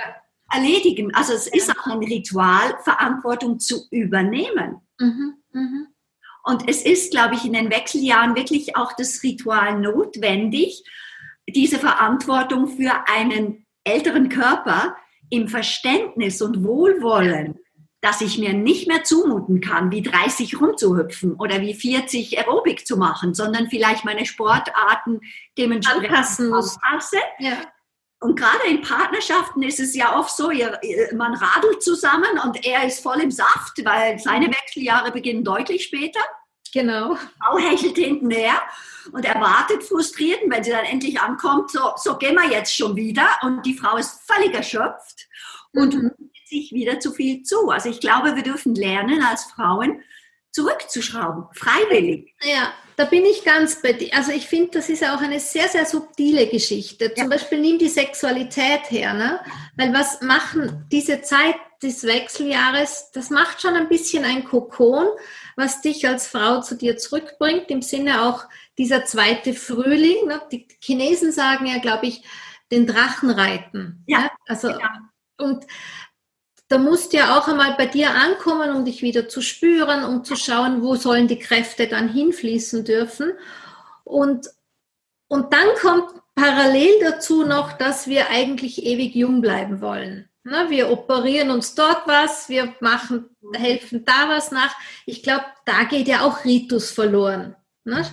[0.49, 1.13] erledigen.
[1.13, 4.81] Also es ist auch ein Ritual, Verantwortung zu übernehmen.
[4.97, 5.87] Mhm, mh.
[6.45, 10.83] Und es ist, glaube ich, in den Wechseljahren wirklich auch das Ritual notwendig,
[11.49, 14.95] diese Verantwortung für einen älteren Körper
[15.29, 17.59] im Verständnis und Wohlwollen,
[18.01, 22.97] dass ich mir nicht mehr zumuten kann, wie 30 rumzuhüpfen oder wie 40 Aerobik zu
[22.97, 25.21] machen, sondern vielleicht meine Sportarten
[25.57, 26.77] dementsprechend anpassen muss.
[27.39, 27.57] Ja.
[28.19, 30.51] Und gerade in Partnerschaften ist es ja oft so,
[31.15, 36.21] man radelt zusammen und er ist voll im Saft, weil seine Wechseljahre beginnen deutlich später.
[36.73, 37.15] Genau.
[37.15, 38.61] Frau hechelt hintenher
[39.11, 42.95] und erwartet frustriert, und wenn sie dann endlich ankommt, so, so gehen wir jetzt schon
[42.95, 43.27] wieder.
[43.41, 45.27] Und die Frau ist völlig erschöpft
[45.73, 46.11] und mhm.
[46.47, 47.69] sich wieder zu viel zu.
[47.69, 50.01] Also ich glaube, wir dürfen lernen, als Frauen
[50.51, 52.33] zurückzuschrauben, freiwillig.
[52.41, 54.15] Ja, da bin ich ganz bei dir.
[54.15, 57.13] Also ich finde, das ist auch eine sehr, sehr subtile Geschichte.
[57.13, 57.29] Zum ja.
[57.29, 59.41] Beispiel nimm die Sexualität her, ne?
[59.75, 65.07] Weil was machen diese Zeit des Wechseljahres, das macht schon ein bisschen ein Kokon,
[65.57, 68.45] was dich als Frau zu dir zurückbringt, im Sinne auch
[68.77, 70.27] dieser zweite Frühling.
[70.27, 70.41] Ne?
[70.51, 72.23] Die Chinesen sagen ja, glaube ich,
[72.71, 74.03] den Drachen reiten.
[74.07, 74.19] Ja.
[74.19, 74.31] Ne?
[74.47, 74.99] Also, ja.
[75.37, 75.65] und
[76.67, 80.23] da musst du ja auch einmal bei dir ankommen, um dich wieder zu spüren, um
[80.23, 83.33] zu schauen, wo sollen die Kräfte dann hinfließen dürfen.
[84.03, 84.47] Und,
[85.27, 90.27] und dann kommt parallel dazu noch, dass wir eigentlich ewig jung bleiben wollen.
[90.43, 94.75] Na, wir operieren uns dort was, wir machen, helfen da was nach.
[95.05, 97.55] Ich glaube, da geht ja auch Ritus verloren.
[97.83, 98.05] Ne?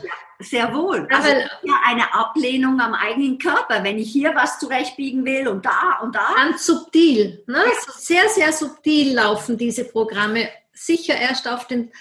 [0.43, 1.07] Sehr wohl.
[1.11, 6.01] Also ja eine Ablehnung am eigenen Körper, wenn ich hier was zurechtbiegen will und da
[6.03, 6.35] und da.
[6.37, 7.43] Ganz subtil.
[7.47, 7.59] Ne?
[7.59, 7.65] Ja.
[7.65, 10.49] Also sehr, sehr subtil laufen diese Programme.
[10.73, 11.93] Sicher erst auf den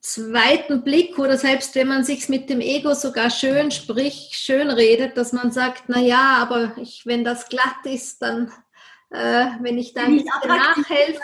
[0.00, 5.16] zweiten Blick oder selbst wenn man sich mit dem Ego sogar schön spricht, schön redet,
[5.16, 8.52] dass man sagt, na ja, aber ich, wenn das glatt ist, dann
[9.10, 11.20] äh, wenn ich dann nachhelfe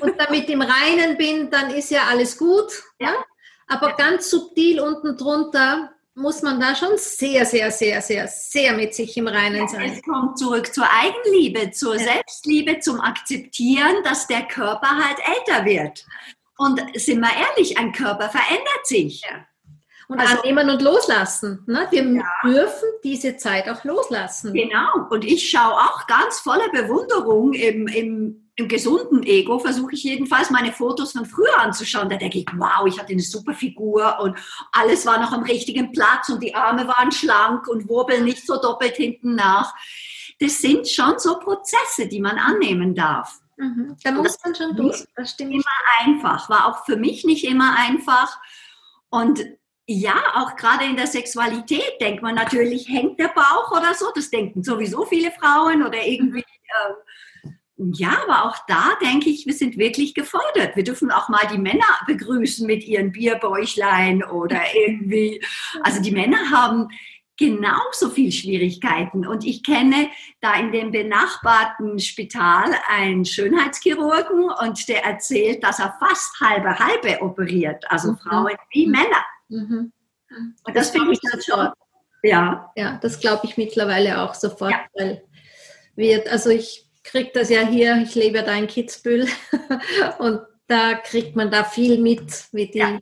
[0.00, 2.70] und damit im Reinen bin, dann ist ja alles gut.
[3.00, 3.12] Ja.
[3.68, 3.96] Aber ja.
[3.96, 9.16] ganz subtil unten drunter muss man da schon sehr, sehr, sehr, sehr, sehr mit sich
[9.16, 9.92] im Reinen ja, sein.
[9.92, 12.00] Es kommt zurück zur Eigenliebe, zur ja.
[12.00, 16.04] Selbstliebe, zum Akzeptieren, dass der Körper halt älter wird.
[16.56, 19.20] Und sind wir ehrlich, ein Körper verändert sich.
[19.22, 19.46] Ja.
[20.08, 21.62] Und also, annehmen und loslassen.
[21.66, 21.86] Ne?
[21.90, 22.22] Wir ja.
[22.42, 24.54] dürfen diese Zeit auch loslassen.
[24.54, 25.06] Genau.
[25.10, 30.50] Und ich schaue auch ganz voller Bewunderung im, im, im gesunden Ego, versuche ich jedenfalls
[30.50, 32.08] meine Fotos von früher anzuschauen.
[32.08, 34.36] Da denke ich, wow, ich hatte eine super Figur und
[34.72, 38.60] alles war noch am richtigen Platz und die Arme waren schlank und wurbeln nicht so
[38.60, 39.72] doppelt hinten nach.
[40.40, 43.38] Das sind schon so Prozesse, die man annehmen darf.
[43.58, 43.96] Mhm.
[44.02, 45.04] Da muss man schon durch.
[45.14, 45.52] Das stimmt.
[45.52, 45.64] Immer
[46.00, 48.40] einfach, war auch für mich nicht immer einfach.
[49.08, 49.46] Und
[49.86, 54.06] ja, auch gerade in der Sexualität denkt man natürlich, hängt der Bauch oder so.
[54.16, 56.40] Das denken sowieso viele Frauen oder irgendwie.
[56.40, 56.94] Äh,
[57.78, 60.74] ja, aber auch da denke ich, wir sind wirklich gefordert.
[60.74, 65.40] Wir dürfen auch mal die Männer begrüßen mit ihren Bierbäuchlein oder irgendwie.
[65.82, 66.88] Also die Männer haben
[67.36, 69.24] genauso viel Schwierigkeiten.
[69.24, 70.10] Und ich kenne
[70.40, 77.22] da in dem benachbarten Spital einen Schönheitschirurgen und der erzählt, dass er fast halbe halbe
[77.22, 78.18] operiert, also mhm.
[78.18, 79.24] Frauen wie Männer.
[79.48, 79.92] Mhm.
[80.30, 81.72] Und das, das finde ich dann schon.
[82.24, 82.72] Ja.
[82.74, 84.80] Ja, das glaube ich mittlerweile auch sofort, ja.
[84.94, 85.22] weil
[85.94, 89.26] wird, also ich kriege das ja hier, ich lebe ja da in Kitzbühel
[90.18, 92.98] und da kriegt man da viel mit, wie die, ja.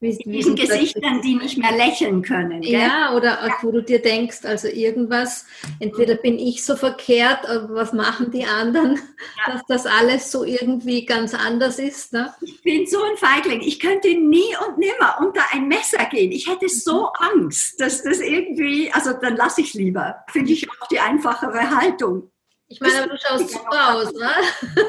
[0.00, 2.62] wie, wie diesen Gesichtern, die nicht mehr lächeln können.
[2.62, 2.80] Gell?
[2.80, 3.54] Ja, oder ja.
[3.60, 5.44] wo du dir denkst, also irgendwas,
[5.78, 8.98] entweder bin ich so verkehrt, was machen die anderen,
[9.46, 9.52] ja.
[9.52, 12.14] dass das alles so irgendwie ganz anders ist.
[12.14, 12.32] Ne?
[12.40, 13.60] Ich bin so ein Feigling.
[13.60, 16.32] Ich könnte nie und nimmer unter ein Messer gehen.
[16.32, 17.10] Ich hätte so.
[17.18, 20.24] Angst, dass das irgendwie, also dann lasse ich lieber.
[20.28, 22.30] Finde ich auch die einfachere Haltung.
[22.68, 24.32] Ich meine, aber du schaust super aus, ne?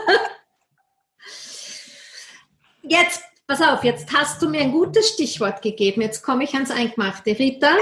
[2.83, 6.01] Jetzt Pass auf, jetzt hast du mir ein gutes Stichwort gegeben.
[6.01, 7.31] Jetzt komme ich ans Eingemachte.
[7.39, 7.77] Rita,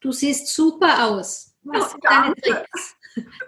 [0.00, 1.54] du siehst super aus.
[1.62, 2.96] Was sind deine Tricks?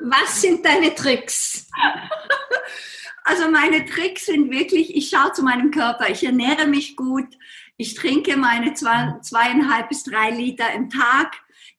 [0.00, 1.66] Was sind deine Tricks?
[3.28, 7.26] Also meine Tricks sind wirklich, ich schaue zu meinem Körper, ich ernähre mich gut,
[7.76, 11.34] ich trinke meine zwei, zweieinhalb bis drei Liter im Tag.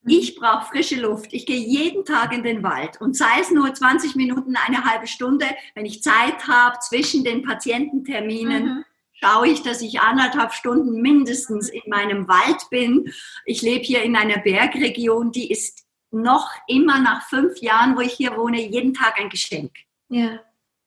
[0.07, 1.33] Ich brauche frische Luft.
[1.33, 5.07] Ich gehe jeden Tag in den Wald und sei es nur 20 Minuten, eine halbe
[5.07, 8.65] Stunde, wenn ich Zeit habe zwischen den Patiententerminen.
[8.65, 8.85] Mhm
[9.19, 13.11] schaue ich, dass ich anderthalb Stunden mindestens in meinem Wald bin.
[13.45, 18.13] Ich lebe hier in einer Bergregion, die ist noch immer nach fünf Jahren, wo ich
[18.13, 19.71] hier wohne, jeden Tag ein Geschenk.
[20.09, 20.39] Ja.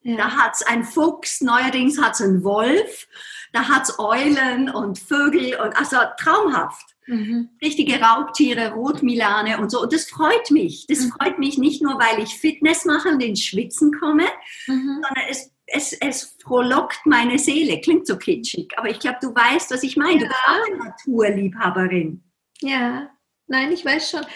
[0.03, 0.17] ja.
[0.17, 3.07] Da hat es einen Fuchs, neuerdings hat es einen Wolf,
[3.53, 6.90] da hat es Eulen und Vögel und also traumhaft.
[7.07, 7.49] Mhm.
[7.63, 9.83] Richtige Raubtiere, Rotmilane und so.
[9.83, 10.87] Und das freut mich.
[10.87, 11.11] Das mhm.
[11.11, 14.25] freut mich nicht nur, weil ich Fitness mache und ins Schwitzen komme,
[14.67, 15.01] mhm.
[15.03, 17.81] sondern es es, es frohlockt meine Seele.
[17.81, 20.15] Klingt so kitschig, aber ich glaube, du weißt, was ich meine.
[20.15, 20.19] Ja.
[20.21, 22.25] Du bist auch eine Naturliebhaberin.
[22.61, 23.11] Ja,
[23.47, 24.27] nein, ich weiß schon.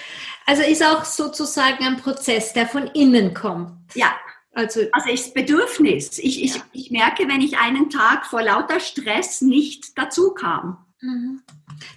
[0.46, 3.94] Also ist auch sozusagen ein Prozess, der von innen kommt.
[3.94, 4.14] Ja.
[4.53, 6.18] Also, also ist Bedürfnis.
[6.18, 10.87] Ich, ich, ich merke, wenn ich einen Tag vor lauter Stress nicht dazu kam.
[11.00, 11.42] Mhm.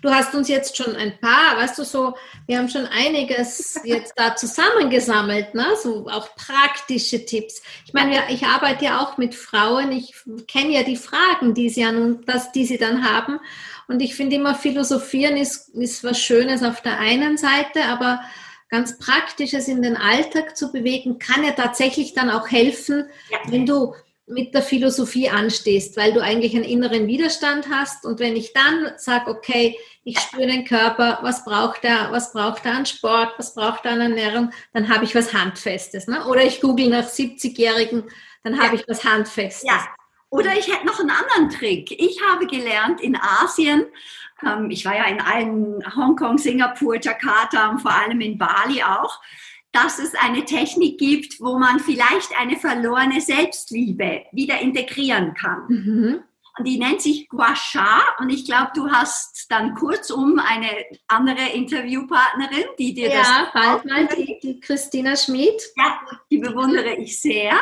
[0.02, 4.14] Du hast uns jetzt schon ein paar, weißt du, so, wir haben schon einiges jetzt
[4.16, 5.66] da zusammengesammelt, ne?
[5.82, 7.62] so auch praktische Tipps.
[7.86, 10.14] Ich meine, ich arbeite ja auch mit Frauen, ich
[10.48, 13.40] kenne ja die Fragen, die sie, an, das, die sie dann haben.
[13.88, 18.22] Und ich finde immer, philosophieren ist, ist was Schönes auf der einen Seite, aber
[18.70, 23.38] ganz Praktisches in den Alltag zu bewegen, kann ja tatsächlich dann auch helfen, ja.
[23.50, 23.94] wenn du
[24.28, 28.06] mit der Philosophie anstehst, weil du eigentlich einen inneren Widerstand hast.
[28.06, 32.66] Und wenn ich dann sage, okay, ich spüre den Körper, was braucht er, was braucht
[32.66, 36.08] er an Sport, was braucht er an Ernährung, dann habe ich was Handfestes.
[36.08, 36.26] Ne?
[36.28, 38.04] Oder ich google nach 70-Jährigen,
[38.44, 38.82] dann habe ja.
[38.82, 39.68] ich was Handfestes.
[39.68, 39.88] Ja.
[40.30, 41.90] Oder ich hätte noch einen anderen Trick.
[41.92, 43.86] Ich habe gelernt in Asien,
[44.46, 49.22] ähm, ich war ja in allen Hongkong, Singapur, Jakarta und vor allem in Bali auch,
[49.84, 55.66] dass es eine Technik gibt, wo man vielleicht eine verlorene Selbstliebe wieder integrieren kann.
[55.68, 56.20] Mhm.
[56.58, 60.70] Und die nennt sich Gua Sha und ich glaube, du hast dann kurzum eine
[61.08, 63.28] andere Interviewpartnerin, die dir ja, das...
[63.28, 65.62] Ja, bald mal, die, die Christina Schmid.
[65.76, 66.00] Ja,
[66.32, 67.54] die bewundere ich sehr.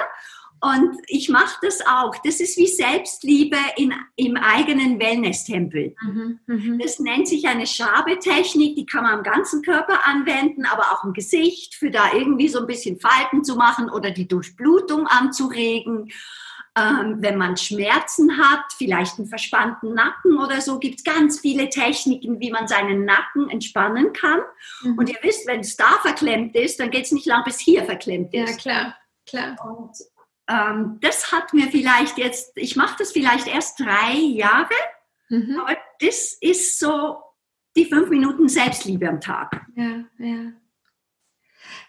[0.62, 2.16] Und ich mache das auch.
[2.24, 5.96] Das ist wie Selbstliebe in, im eigenen Wellness-Tempel.
[6.02, 6.78] Mhm, mh.
[6.82, 11.14] Das nennt sich eine Schabetechnik, die kann man am ganzen Körper anwenden, aber auch im
[11.14, 16.12] Gesicht, für da irgendwie so ein bisschen Falten zu machen oder die Durchblutung anzuregen.
[16.78, 21.70] Ähm, wenn man Schmerzen hat, vielleicht einen verspannten Nacken oder so, gibt es ganz viele
[21.70, 24.42] Techniken, wie man seinen Nacken entspannen kann.
[24.82, 24.98] Mhm.
[24.98, 27.86] Und ihr wisst, wenn es da verklemmt ist, dann geht es nicht lang, bis hier
[27.86, 28.66] verklemmt ist.
[28.66, 28.94] Ja,
[29.26, 29.56] klar, klar.
[29.66, 29.96] Und
[30.48, 34.74] ähm, das hat mir vielleicht jetzt, ich mache das vielleicht erst drei Jahre,
[35.30, 35.60] mhm.
[35.60, 37.18] aber das ist so
[37.76, 39.66] die fünf Minuten Selbstliebe am Tag.
[39.76, 40.52] Ja, ja.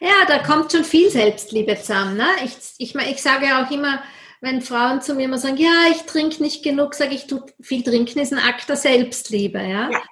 [0.00, 2.16] Ja, da kommt schon viel Selbstliebe zusammen.
[2.16, 2.26] Ne?
[2.44, 4.02] Ich, ich, ich sage ja auch immer,
[4.40, 7.82] wenn Frauen zu mir immer sagen, ja, ich trinke nicht genug, sage ich, du, viel
[7.82, 9.58] trinken ist ein Akt der Selbstliebe.
[9.58, 9.90] Ja?
[9.90, 10.02] ja.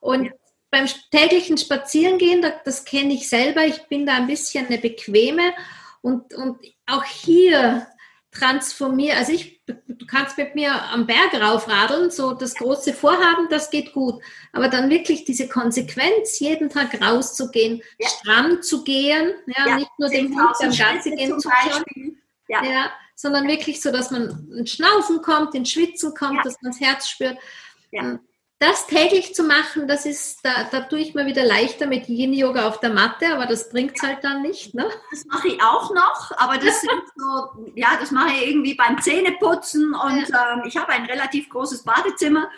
[0.00, 0.32] Und ja.
[0.70, 5.54] beim täglichen Spazierengehen, das, das kenne ich selber, ich bin da ein bisschen eine bequeme
[6.02, 7.86] und, und auch hier
[8.32, 13.70] transformiere, also ich, du kannst mit mir am Berg raufradeln, so das große Vorhaben, das
[13.70, 14.22] geht gut.
[14.52, 18.08] Aber dann wirklich diese Konsequenz, jeden Tag rauszugehen, ja.
[18.08, 19.76] stramm zu gehen, ja, ja.
[19.76, 22.62] nicht nur den Hund am Ganze gehen zu können, ja.
[22.64, 22.90] ja.
[23.16, 27.08] sondern wirklich so, dass man ins Schnaufen kommt, ins Schwitzen kommt, dass man das Herz
[27.08, 27.36] spürt.
[28.62, 32.68] Das täglich zu machen, das ist, da, da tue ich mir wieder leichter mit Yin-Yoga
[32.68, 34.74] auf der Matte, aber das bringt es halt dann nicht.
[34.74, 34.86] Ne?
[35.10, 39.00] Das mache ich auch noch, aber das sind so, ja, das mache ich irgendwie beim
[39.00, 40.52] Zähneputzen und ja.
[40.52, 42.50] ähm, ich habe ein relativ großes Badezimmer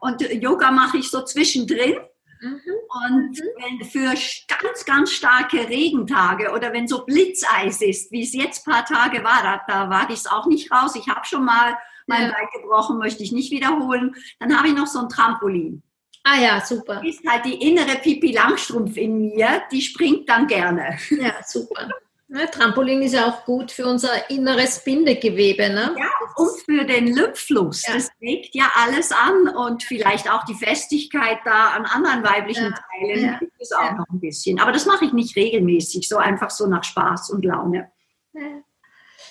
[0.00, 1.96] und Yoga mache ich so zwischendrin.
[2.42, 2.60] Mhm.
[3.08, 3.84] Und mhm.
[3.86, 8.84] für ganz, ganz starke Regentage oder wenn so Blitzeis ist, wie es jetzt ein paar
[8.84, 10.94] Tage war, da, da wage ich es auch nicht raus.
[10.96, 12.32] Ich habe schon mal mein.
[12.32, 14.14] Bein gebrochen, möchte ich nicht wiederholen.
[14.40, 15.82] Dann habe ich noch so ein Trampolin.
[16.24, 17.02] Ah ja, super.
[17.04, 20.98] Ist halt die innere Pipi Langstrumpf in mir, die springt dann gerne.
[21.10, 21.88] Ja, super.
[22.28, 25.68] Ja, Trampolin ist ja auch gut für unser inneres Bindegewebe.
[25.68, 25.94] Ne?
[25.96, 27.86] Ja, und für den Lymphfluss.
[27.86, 27.94] Ja.
[27.94, 32.78] Das regt ja alles an und vielleicht auch die Festigkeit da an anderen weiblichen ja.
[33.00, 34.58] Teilen gibt es auch noch ein bisschen.
[34.58, 37.92] Aber das mache ich nicht regelmäßig, so einfach so nach Spaß und Laune.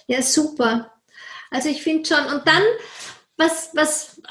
[0.07, 0.94] Ja, super.
[1.55, 2.61] Also ich finde schon, und dann,
[3.37, 4.21] was, was,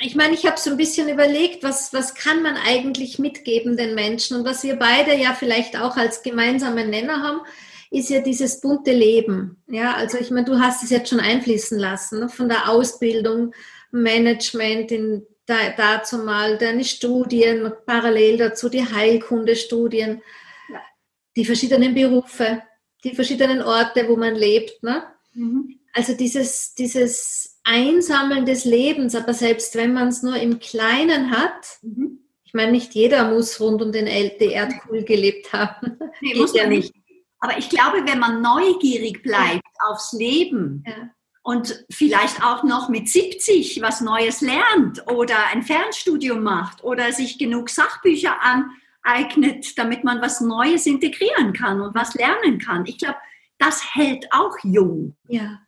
[0.00, 3.94] ich meine, ich habe so ein bisschen überlegt, was, was kann man eigentlich mitgeben den
[3.94, 7.42] Menschen und was wir beide ja vielleicht auch als gemeinsamen Nenner haben,
[7.92, 9.62] ist ja dieses bunte Leben.
[9.68, 12.28] Ja, also ich meine, du hast es jetzt schon einfließen lassen, ne?
[12.28, 13.54] von der Ausbildung,
[13.92, 20.22] Management, in da, dazu mal deine Studien, parallel dazu die Heilkundestudien,
[21.36, 22.62] die verschiedenen Berufe,
[23.04, 24.82] die verschiedenen Orte, wo man lebt.
[24.82, 25.04] Ne?
[25.34, 25.77] Mhm.
[25.92, 31.78] Also dieses, dieses Einsammeln des Lebens, aber selbst wenn man es nur im Kleinen hat,
[31.82, 32.20] mhm.
[32.44, 35.98] ich meine, nicht jeder muss rund um den die Erdkugel gelebt haben.
[36.20, 36.92] Nee, muss ja nicht.
[37.38, 39.86] Aber ich glaube, wenn man neugierig bleibt ja.
[39.88, 41.10] aufs Leben ja.
[41.42, 47.38] und vielleicht auch noch mit 70 was Neues lernt oder ein Fernstudium macht oder sich
[47.38, 52.84] genug Sachbücher aneignet, damit man was Neues integrieren kann und was lernen kann.
[52.86, 53.18] Ich glaube,
[53.58, 55.16] das hält auch jung.
[55.28, 55.60] Ja.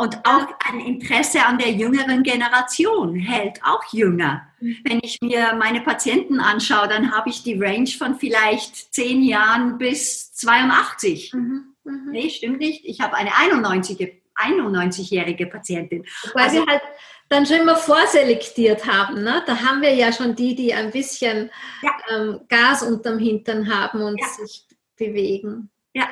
[0.00, 4.46] Und auch ein Interesse an der jüngeren Generation hält auch jünger.
[4.60, 4.76] Mhm.
[4.84, 9.76] Wenn ich mir meine Patienten anschaue, dann habe ich die Range von vielleicht zehn Jahren
[9.76, 11.34] bis 82.
[11.34, 11.74] Mhm.
[11.82, 12.10] Mhm.
[12.12, 12.84] Nee, stimmt nicht.
[12.84, 16.06] Ich habe eine 91-jährige 91 Patientin.
[16.32, 16.82] Weil also, wir halt
[17.28, 19.24] dann schon immer vorselektiert haben.
[19.24, 19.42] Ne?
[19.46, 21.50] Da haben wir ja schon die, die ein bisschen
[21.82, 21.90] ja.
[22.14, 24.28] ähm, Gas unterm Hintern haben und ja.
[24.28, 24.64] sich
[24.96, 25.70] bewegen.
[25.92, 26.06] Ja,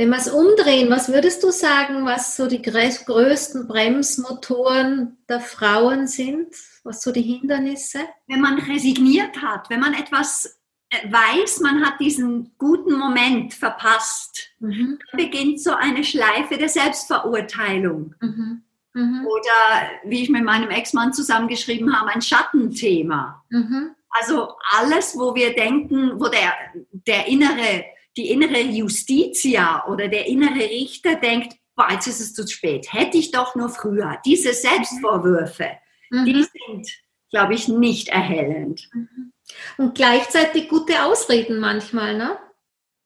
[0.00, 6.06] wenn wir es umdrehen, was würdest du sagen, was so die größten Bremsmotoren der Frauen
[6.06, 6.54] sind?
[6.84, 7.98] Was so die Hindernisse?
[8.26, 10.58] Wenn man resigniert hat, wenn man etwas
[10.88, 14.98] äh, weiß, man hat diesen guten Moment verpasst, mhm.
[15.10, 18.14] dann beginnt so eine Schleife der Selbstverurteilung.
[18.22, 18.62] Mhm.
[18.94, 19.26] Mhm.
[19.26, 23.44] Oder wie ich mit meinem Ex-Mann zusammengeschrieben habe, ein Schattenthema.
[23.50, 23.90] Mhm.
[24.08, 26.54] Also alles, wo wir denken, wo der,
[26.90, 27.84] der innere
[28.16, 33.16] die innere Justitia oder der innere Richter denkt, boah, jetzt ist es zu spät, hätte
[33.16, 34.18] ich doch nur früher.
[34.24, 35.70] Diese Selbstvorwürfe,
[36.10, 36.24] mhm.
[36.24, 36.88] die sind,
[37.30, 38.88] glaube ich, nicht erhellend.
[38.92, 39.32] Mhm.
[39.78, 42.38] Und gleichzeitig gute Ausreden manchmal, ne?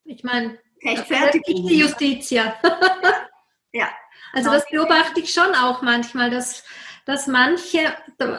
[0.04, 1.66] Ich meine, Rechtfertigung.
[1.66, 2.54] die Justitia.
[3.72, 3.88] ja.
[4.32, 6.64] Also das beobachte ich schon auch manchmal, dass,
[7.06, 7.94] dass manche,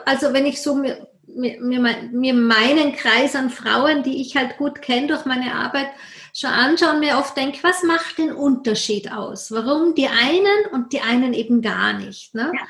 [0.05, 1.79] also wenn ich so mir, mir,
[2.11, 5.87] mir meinen Kreis an Frauen, die ich halt gut kenne durch meine Arbeit,
[6.35, 9.51] schon anschaue und mir oft denke, was macht den Unterschied aus?
[9.51, 12.35] Warum die einen und die einen eben gar nicht?
[12.35, 12.51] Ne?
[12.53, 12.67] Ja.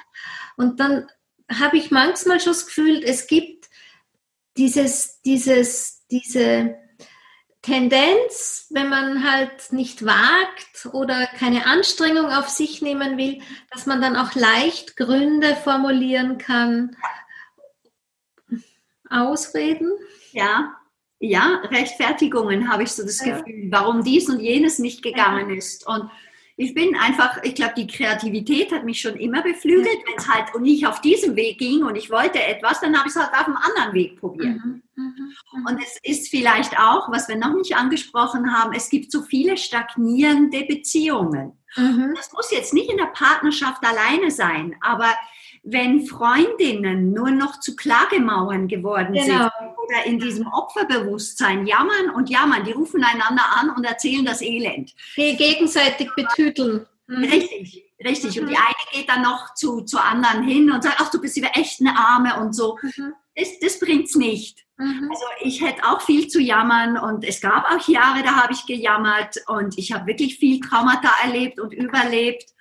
[0.56, 1.10] Und dann
[1.52, 3.68] habe ich manchmal schon das Gefühl, es gibt
[4.56, 6.76] dieses, dieses, diese
[7.64, 14.00] Tendenz, wenn man halt nicht wagt oder keine Anstrengung auf sich nehmen will, dass man
[14.00, 16.96] dann auch leicht Gründe formulieren kann.
[19.10, 19.92] Ausreden?
[20.32, 20.76] Ja,
[21.20, 23.38] ja, Rechtfertigungen habe ich so das ja.
[23.38, 25.56] Gefühl, warum dies und jenes nicht gegangen ja.
[25.56, 25.88] ist.
[25.88, 26.10] Und
[26.58, 29.88] ich bin einfach, ich glaube, die Kreativität hat mich schon immer beflügelt.
[29.88, 30.08] Ja.
[30.08, 33.16] Wenn es halt nicht auf diesem Weg ging und ich wollte etwas, dann habe ich
[33.16, 34.56] es halt auf einem anderen Weg probiert.
[34.64, 34.82] Mhm.
[34.96, 35.34] Mhm.
[35.54, 35.66] mhm.
[35.68, 39.58] Und es ist vielleicht auch, was wir noch nicht angesprochen haben, es gibt so viele
[39.58, 41.58] stagnierende Beziehungen.
[41.76, 42.14] Mhm.
[42.16, 45.14] Das muss jetzt nicht in der Partnerschaft alleine sein, aber
[45.66, 49.26] wenn Freundinnen nur noch zu Klagemauern geworden genau.
[49.26, 49.52] sind
[49.84, 54.94] oder in diesem Opferbewusstsein jammern und jammern, die rufen einander an und erzählen das Elend.
[55.18, 56.86] Die gegenseitig betüteln.
[57.08, 57.24] Mhm.
[57.24, 58.40] Richtig, richtig.
[58.40, 58.62] Und die mhm.
[58.62, 61.82] eine geht dann noch zu, zu anderen hin und sagt, ach, du bist über echt
[61.82, 62.78] eine Arme und so.
[62.82, 63.14] Mhm.
[63.36, 64.66] Das, das bringt's nicht.
[64.78, 65.10] Mhm.
[65.10, 68.66] Also ich hätte auch viel zu jammern und es gab auch Jahre, da habe ich
[68.68, 72.54] gejammert und ich habe wirklich viel Traumata erlebt und überlebt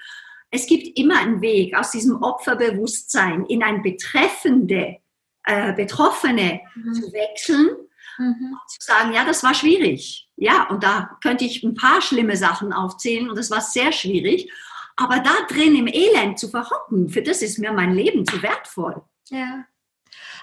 [0.51, 4.99] es gibt immer einen Weg aus diesem Opferbewusstsein in ein betreffende,
[5.45, 6.95] äh, Betroffene mhm.
[6.95, 7.77] zu wechseln
[8.19, 8.53] mhm.
[8.53, 10.29] und zu sagen, ja, das war schwierig.
[10.37, 14.51] Ja, und da könnte ich ein paar schlimme Sachen aufzählen und das war sehr schwierig.
[14.97, 19.03] Aber da drin im Elend zu verhocken, für das ist mir mein Leben zu wertvoll.
[19.29, 19.65] Ja.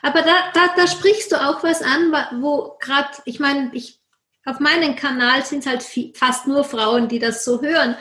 [0.02, 2.12] Aber da, da, da sprichst du auch was an,
[2.42, 4.02] wo gerade, ich meine, ich,
[4.44, 7.96] auf meinem Kanal sind es halt viel, fast nur Frauen, die das so hören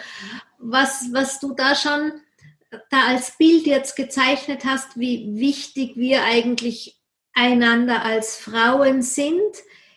[0.61, 2.13] was, was du da schon
[2.91, 7.01] da als Bild jetzt gezeichnet hast, wie wichtig wir eigentlich
[7.33, 9.41] einander als Frauen sind,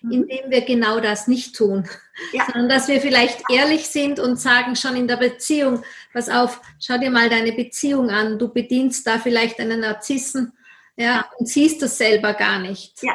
[0.02, 0.12] mhm.
[0.12, 1.88] indem wir genau das nicht tun,
[2.32, 2.46] ja.
[2.46, 5.84] sondern dass wir vielleicht ehrlich sind und sagen schon in der Beziehung,
[6.14, 10.54] pass auf, schau dir mal deine Beziehung an, du bedienst da vielleicht einen Narzissen
[10.96, 13.02] ja, und siehst das selber gar nicht.
[13.04, 13.14] Ja.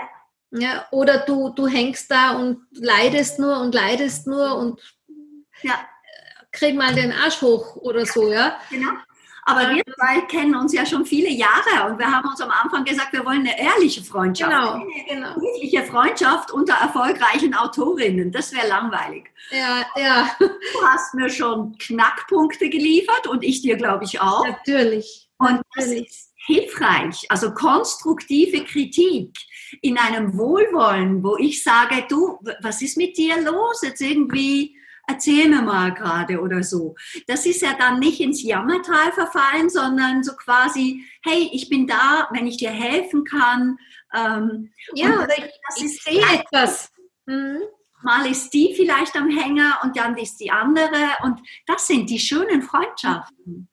[0.51, 4.81] Ja, oder du, du hängst da und leidest nur und leidest nur und
[5.63, 5.79] ja
[6.53, 8.59] krieg mal den Arsch hoch oder so, ja.
[8.71, 8.91] Genau.
[9.45, 12.85] Aber wir zwei kennen uns ja schon viele Jahre und wir haben uns am Anfang
[12.85, 14.51] gesagt, wir wollen eine ehrliche Freundschaft.
[14.51, 15.41] Genau, eine
[15.71, 15.85] genau.
[15.87, 18.31] Freundschaft unter erfolgreichen Autorinnen.
[18.31, 19.31] Das wäre langweilig.
[19.51, 24.47] Ja, ja, Du hast mir schon Knackpunkte geliefert und ich dir, glaube ich, auch.
[24.47, 25.31] natürlich.
[25.39, 26.09] Und das Natürlich.
[26.09, 29.37] ist hilfreich, also konstruktive Kritik
[29.83, 33.83] in einem Wohlwollen, wo ich sage, du, was ist mit dir los?
[33.83, 34.77] Jetzt irgendwie,
[35.09, 36.95] erzähl mir mal gerade oder so.
[37.27, 42.29] Das ist ja dann nicht ins Jammertal verfallen, sondern so quasi, hey, ich bin da,
[42.33, 43.79] wenn ich dir helfen kann.
[44.15, 46.93] Ähm, Ja, und das ist sehe etwas.
[47.27, 47.61] Mhm.
[48.03, 52.21] mal ist die vielleicht am Hänger und dann ist die andere und das sind die
[52.21, 53.69] schönen Freundschaften.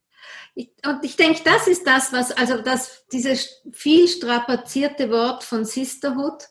[0.56, 5.66] Ich, und ich denke, das ist das, was, also das, dieses viel strapazierte Wort von
[5.66, 6.44] Sisterhood,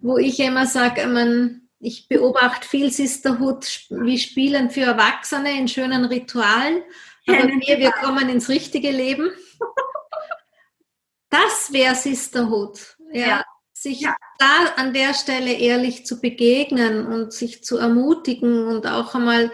[0.00, 6.04] wo ich immer sage, man, ich beobachte viel Sisterhood wie Spielen für Erwachsene in schönen
[6.04, 6.82] Ritualen,
[7.26, 9.30] aber wir, wir kommen ins richtige Leben.
[11.30, 13.26] Das wäre Sisterhood, ja.
[13.26, 13.44] Ja.
[13.74, 14.16] Sich Ja.
[14.38, 19.52] da an der Stelle ehrlich zu begegnen und sich zu ermutigen und auch einmal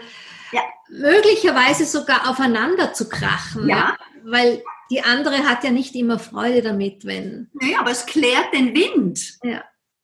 [0.51, 0.61] Ja.
[0.89, 3.69] möglicherweise sogar aufeinander zu krachen.
[3.69, 3.97] Ja.
[4.23, 7.51] Weil die andere hat ja nicht immer Freude damit, wenn.
[7.53, 9.37] Nee, aber es klärt den Wind.
[9.43, 9.63] Ja.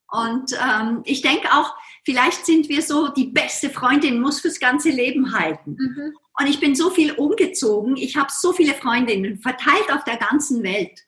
[0.10, 1.74] Und ähm, ich denke auch,
[2.04, 5.78] vielleicht sind wir so, die beste Freundin muss fürs ganze Leben halten.
[5.80, 6.14] Mhm.
[6.40, 7.98] Und ich bin so viel umgezogen.
[7.98, 11.06] Ich habe so viele Freundinnen verteilt auf der ganzen Welt.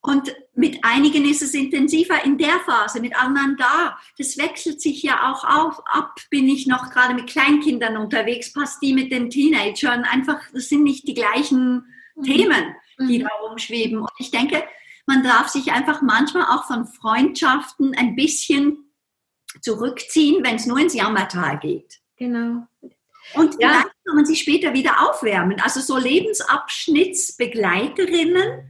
[0.00, 3.96] Und mit einigen ist es intensiver in der Phase, mit anderen da.
[4.18, 6.16] Das wechselt sich ja auch auf, ab.
[6.28, 10.02] Bin ich noch gerade mit Kleinkindern unterwegs, passt die mit den Teenagern.
[10.02, 11.86] Einfach, das sind nicht die gleichen
[12.24, 13.22] Themen, die Mhm.
[13.22, 13.98] da rumschweben.
[14.00, 14.64] Und ich denke,
[15.06, 18.81] man darf sich einfach manchmal auch von Freundschaften ein bisschen
[19.60, 21.98] zurückziehen, wenn es nur ins Jammertal geht.
[22.16, 22.66] Genau.
[23.34, 23.68] Und Ja.
[23.68, 25.60] vielleicht kann man sich später wieder aufwärmen.
[25.60, 28.68] Also so Lebensabschnittsbegleiterinnen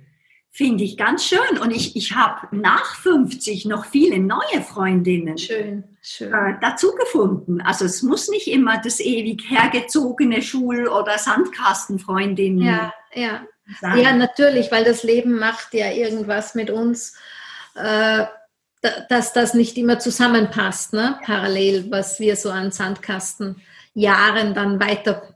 [0.51, 1.59] finde ich ganz schön.
[1.61, 6.33] Und ich, ich habe nach 50 noch viele neue Freundinnen Schön, schön.
[6.33, 7.61] äh, dazu gefunden.
[7.63, 13.47] Also es muss nicht immer das ewig hergezogene Schul- oder Sandkastenfreundin Ja, ja.
[13.81, 13.99] sein.
[13.99, 17.17] Ja, natürlich, weil das Leben macht ja irgendwas mit uns,
[17.75, 18.27] äh,
[19.09, 21.19] dass das nicht immer zusammenpasst, ne?
[21.25, 25.35] parallel, was wir so an Sandkastenjahren dann weiter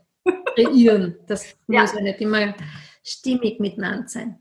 [0.55, 1.15] kreieren.
[1.27, 1.81] Das Ja.
[1.81, 2.53] muss ja nicht immer
[3.03, 4.39] stimmig miteinander sein.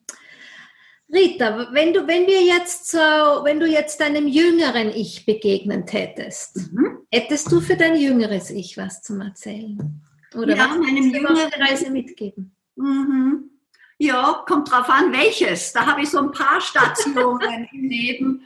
[1.12, 6.56] Rita, wenn du, wenn wir jetzt so, wenn du jetzt deinem jüngeren Ich begegnet hättest,
[6.72, 6.98] Mhm.
[7.12, 10.02] hättest du für dein jüngeres Ich was zum Erzählen?
[10.34, 12.56] Oder Ja, was meinem jüngeren Reise mitgeben?
[12.74, 13.50] Mhm.
[13.98, 15.72] Ja, kommt drauf an, welches.
[15.72, 18.42] Da habe ich so ein paar Stationen im Leben,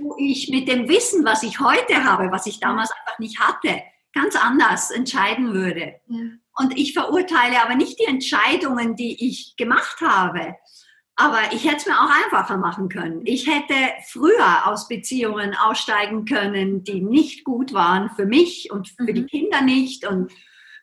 [0.00, 3.80] wo ich mit dem Wissen, was ich heute habe, was ich damals einfach nicht hatte,
[4.12, 6.00] ganz anders entscheiden würde.
[6.58, 10.56] Und ich verurteile aber nicht die Entscheidungen, die ich gemacht habe.
[11.14, 13.22] Aber ich hätte es mir auch einfacher machen können.
[13.24, 13.74] Ich hätte
[14.08, 19.26] früher aus Beziehungen aussteigen können, die nicht gut waren für mich und für die Mhm.
[19.26, 20.32] Kinder nicht und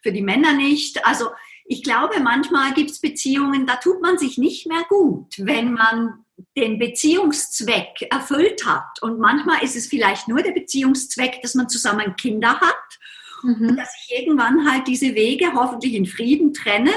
[0.01, 1.05] für die Männer nicht.
[1.05, 1.29] Also
[1.71, 6.25] ich glaube, manchmal gibt es Beziehungen, da tut man sich nicht mehr gut, wenn man
[6.57, 9.01] den Beziehungszweck erfüllt hat.
[9.01, 12.99] Und manchmal ist es vielleicht nur der Beziehungszweck, dass man zusammen Kinder hat
[13.43, 13.75] Mhm.
[13.75, 16.93] dass sich irgendwann halt diese Wege hoffentlich in Frieden trennen.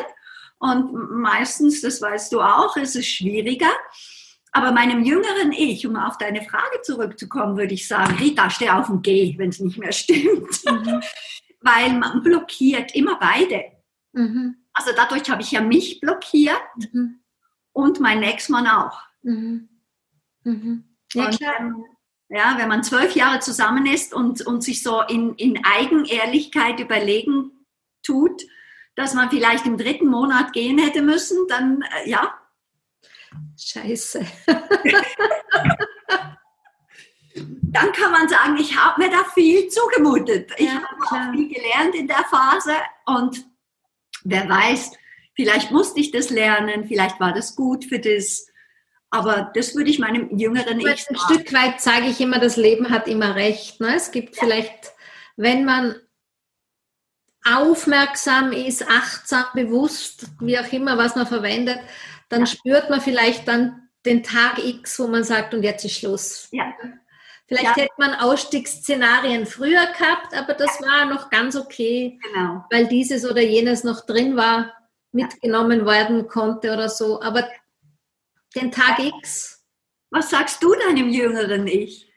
[0.58, 3.70] Und meistens, das weißt du auch, ist es schwieriger.
[4.52, 8.88] Aber meinem jüngeren Ich, um auf deine Frage zurückzukommen, würde ich sagen, Rita, steh auf
[8.90, 10.64] und geh, wenn es nicht mehr stimmt.
[10.64, 11.00] Mhm.
[11.60, 13.64] Weil man blockiert immer beide.
[14.12, 14.56] Mhm.
[14.74, 16.60] Also dadurch habe ich ja mich blockiert
[16.92, 17.20] Mhm.
[17.72, 19.00] und meinen Ex-Mann auch.
[19.22, 19.68] Mhm.
[20.44, 20.84] Mhm.
[21.14, 21.54] Ja, Und klar.
[21.58, 21.84] wenn-
[22.34, 27.66] Ja, wenn man zwölf Jahre zusammen ist und, und sich so in, in Eigenehrlichkeit überlegen
[28.02, 28.42] tut,
[28.94, 32.32] dass man vielleicht im dritten Monat gehen hätte müssen, dann äh, ja,
[33.58, 34.24] Scheiße.
[37.34, 40.50] dann kann man sagen, ich habe mir da viel zugemutet.
[40.58, 41.28] Ich Ja, habe klar.
[41.28, 42.74] auch viel gelernt in der Phase
[43.06, 43.44] und
[44.24, 44.92] wer weiß,
[45.34, 48.46] vielleicht musste ich das lernen, vielleicht war das gut für das.
[49.10, 51.18] Aber das würde ich meinem jüngeren Ich Ein sagen.
[51.18, 53.78] Stück weit sage ich immer, das Leben hat immer recht.
[53.80, 53.94] Ne?
[53.94, 54.92] Es gibt vielleicht,
[55.36, 55.96] wenn man
[57.44, 61.78] aufmerksam ist, achtsam, bewusst, wie auch immer, was man verwendet,
[62.28, 62.46] dann Ja.
[62.46, 66.48] spürt man vielleicht dann den Tag X, wo man sagt, und jetzt ist Schluss.
[66.52, 66.72] Ja.
[67.48, 67.82] Vielleicht Ja.
[67.82, 72.64] hätte man Ausstiegsszenarien früher gehabt, aber das war noch ganz okay, Genau.
[72.70, 74.72] weil dieses oder jenes noch drin war,
[75.12, 77.20] mitgenommen werden konnte oder so.
[77.20, 77.46] Aber
[78.54, 79.58] den Tag X,
[80.10, 82.08] Was sagst du deinem jüngeren Ich?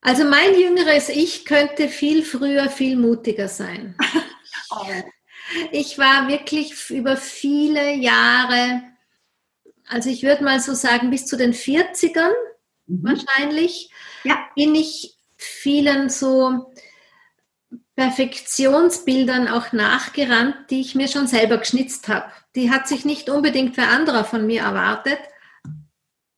[0.00, 3.96] also mein jüngeres Ich könnte viel früher, viel mutiger sein.
[4.70, 4.84] Oh,
[5.70, 8.82] Ich war wirklich über viele Jahre,
[9.86, 12.32] also ich würde mal so sagen, bis zu den 40ern
[12.86, 13.04] mhm.
[13.04, 13.90] wahrscheinlich,
[14.24, 14.38] ja.
[14.54, 16.72] bin ich vielen so
[17.96, 22.30] Perfektionsbildern auch nachgerannt, die ich mir schon selber geschnitzt habe.
[22.54, 25.18] Die hat sich nicht unbedingt für andere von mir erwartet,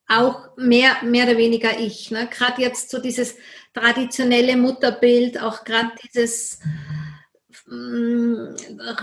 [0.06, 2.10] auch mehr, mehr oder weniger ich.
[2.10, 2.28] Ne?
[2.28, 3.36] Gerade jetzt so dieses
[3.74, 6.60] traditionelle Mutterbild, auch gerade dieses
[7.66, 8.54] mm,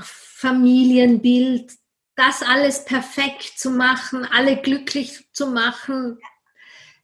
[0.02, 1.72] Familienbild,
[2.16, 6.18] das alles perfekt zu machen, alle glücklich zu machen.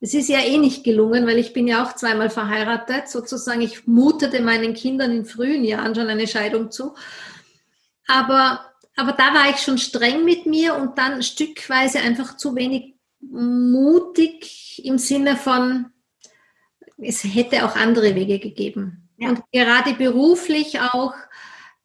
[0.04, 3.08] Es ist ja eh nicht gelungen, weil ich bin ja auch zweimal verheiratet.
[3.08, 6.96] Sozusagen, ich mutete meinen Kindern in frühen Jahren schon eine Scheidung zu.
[8.08, 12.96] Aber, aber da war ich schon streng mit mir und dann stückweise einfach zu wenig
[13.22, 15.92] mutig im Sinne von,
[16.98, 19.10] es hätte auch andere Wege gegeben.
[19.18, 19.30] Ja.
[19.30, 21.14] Und gerade beruflich auch,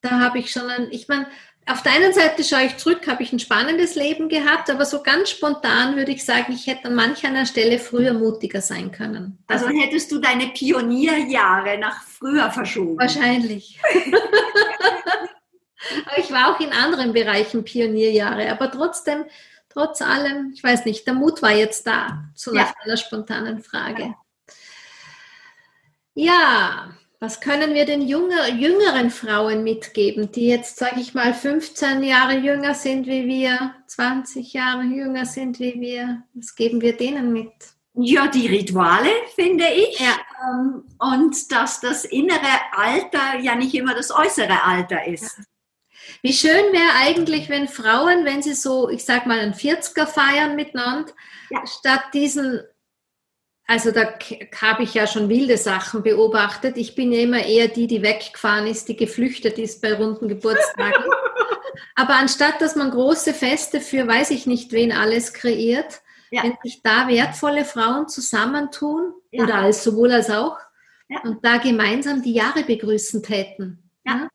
[0.01, 1.27] da habe ich schon ein, ich meine,
[1.69, 5.03] auf der einen Seite schaue ich zurück, habe ich ein spannendes Leben gehabt, aber so
[5.03, 9.39] ganz spontan würde ich sagen, ich hätte an manch einer Stelle früher mutiger sein können.
[9.49, 12.99] Also hättest du deine Pionierjahre nach früher verschoben?
[12.99, 13.81] Wahrscheinlich.
[16.17, 19.25] ich war auch in anderen Bereichen Pionierjahre, aber trotzdem
[19.69, 22.75] trotz allem, ich weiß nicht, der Mut war jetzt da, so nach ja.
[22.85, 24.14] einer spontanen Frage.
[26.14, 32.03] Ja, was können wir den jünger, jüngeren Frauen mitgeben, die jetzt, sage ich mal, 15
[32.03, 36.23] Jahre jünger sind wie wir, 20 Jahre jünger sind wie wir?
[36.35, 37.53] Was geben wir denen mit?
[37.95, 39.99] Ja, die Rituale, finde ich.
[39.99, 40.17] Ja.
[40.45, 45.39] Ähm, und dass das innere Alter ja nicht immer das äußere Alter ist.
[45.39, 45.45] Ja.
[46.23, 50.55] Wie schön wäre eigentlich, wenn Frauen, wenn sie so, ich sag mal, ein 40er feiern
[50.55, 51.12] miteinander,
[51.51, 51.67] ja.
[51.67, 52.61] statt diesen,
[53.67, 54.14] also da
[54.61, 56.77] habe ich ja schon wilde Sachen beobachtet.
[56.77, 61.05] Ich bin ja immer eher die, die weggefahren ist, die geflüchtet ist bei runden Geburtstagen.
[61.97, 66.01] Aber anstatt, dass man große Feste für weiß ich nicht wen alles kreiert,
[66.31, 66.45] ja.
[66.45, 69.45] wenn sich da wertvolle Frauen zusammentun, ja.
[69.45, 70.59] oder als sowohl als auch,
[71.25, 73.91] und da gemeinsam die Jahre begrüßen täten.
[74.05, 74.29] Ja.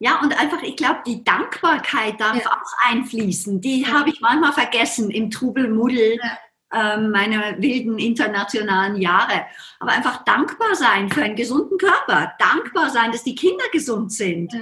[0.00, 2.50] Ja, und einfach, ich glaube, die Dankbarkeit darf ja.
[2.50, 3.60] auch einfließen.
[3.60, 3.92] Die ja.
[3.92, 6.38] habe ich manchmal vergessen im Trubelmuddel ja.
[6.74, 9.46] Äh, meiner wilden internationalen Jahre.
[9.78, 12.32] Aber einfach dankbar sein für einen gesunden Körper.
[12.38, 14.52] Dankbar sein, dass die Kinder gesund sind.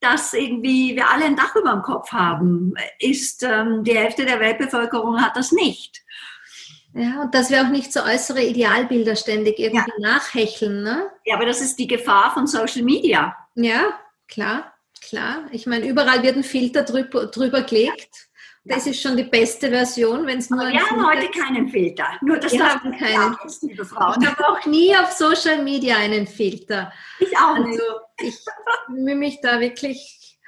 [0.00, 4.40] Dass irgendwie wir alle ein Dach über dem Kopf haben, ist ähm, die Hälfte der
[4.40, 6.02] Weltbevölkerung hat das nicht.
[6.94, 10.82] Ja, und dass wir auch nicht so äußere Idealbilder ständig irgendwie nachhecheln.
[10.82, 11.10] Ne?
[11.24, 13.36] Ja, aber das ist die Gefahr von Social Media.
[13.54, 13.98] Ja,
[14.28, 14.72] klar.
[15.02, 18.25] Klar, ich meine, überall wird ein Filter drüber, drüber gelegt.
[18.68, 20.60] Das ist schon die beste Version, wenn es nur.
[20.60, 22.06] Aber wir haben heute keinen Filter.
[22.20, 23.36] Nur das wir haben keinen.
[23.62, 24.20] liebe Frauen.
[24.20, 26.92] Ich habe auch nie auf Social Media einen Filter.
[27.20, 27.80] Ich auch nicht.
[27.80, 28.34] Also ich
[28.88, 30.38] mühe mich da wirklich.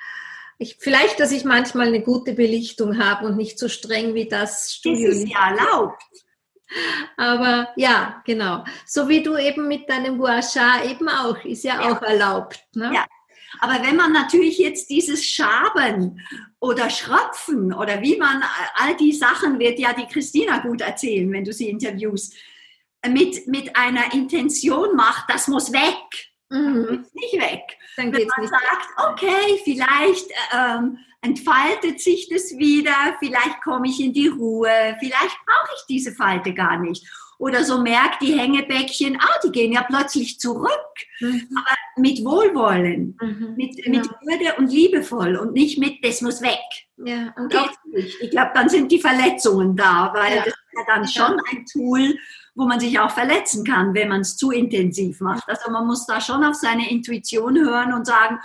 [0.61, 4.75] Ich, vielleicht, dass ich manchmal eine gute Belichtung habe und nicht so streng wie das
[4.75, 5.11] Studio.
[5.11, 6.03] Das ist ja erlaubt.
[7.17, 8.65] Aber ja, genau.
[8.85, 10.41] So wie du eben mit deinem Gua
[10.85, 11.93] eben auch, ist ja, ja.
[11.93, 12.61] auch erlaubt.
[12.75, 12.91] Ne?
[12.93, 13.07] Ja,
[13.61, 16.21] aber wenn man natürlich jetzt dieses Schaben
[16.61, 18.43] oder Schröpfen oder wie man,
[18.75, 22.35] all die Sachen wird ja die Christina gut erzählen, wenn du sie interviewst,
[23.07, 26.29] mit, mit einer Intention macht, das muss weg.
[26.51, 27.05] Mhm.
[27.13, 27.77] nicht weg.
[27.97, 30.27] Dann wenn man nicht sagt, okay, vielleicht
[30.57, 36.13] ähm, entfaltet sich das wieder, vielleicht komme ich in die Ruhe, vielleicht brauche ich diese
[36.13, 37.07] Falte gar nicht
[37.39, 40.71] oder so merkt, die Hängebäckchen, ah, die gehen ja plötzlich zurück,
[41.21, 41.49] mhm.
[41.57, 43.55] aber mit Wohlwollen, mhm.
[43.57, 43.99] mit, genau.
[43.99, 46.59] mit Würde und liebevoll und nicht mit, das muss weg.
[46.97, 50.45] Ja, und auch, ich glaube, dann sind die Verletzungen da, weil ja.
[50.45, 52.19] das ist ja dann schon ein Tool,
[52.57, 55.49] wo man sich auch verletzen kann, wenn man es zu intensiv macht.
[55.49, 58.41] Also man muss da schon auf seine Intuition hören und sagen,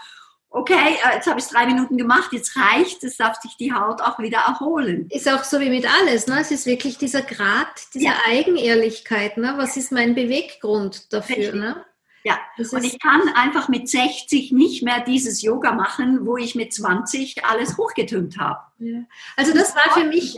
[0.53, 3.73] okay, äh, jetzt habe ich es drei Minuten gemacht, jetzt reicht, es darf sich die
[3.73, 5.07] Haut auch wieder erholen.
[5.09, 6.39] Ist auch so wie mit alles, ne?
[6.39, 8.13] Es ist wirklich dieser Grad, diese ja.
[8.27, 9.55] Eigenehrlichkeit, ne?
[9.57, 11.85] Was ist mein Beweggrund dafür, ne?
[12.25, 12.39] Ja,
[12.71, 17.43] und ich kann einfach mit 60 nicht mehr dieses Yoga machen, wo ich mit 20
[17.43, 18.61] alles hochgetürmt habe.
[18.79, 19.01] Ja.
[19.35, 20.37] Also das, das war für mich,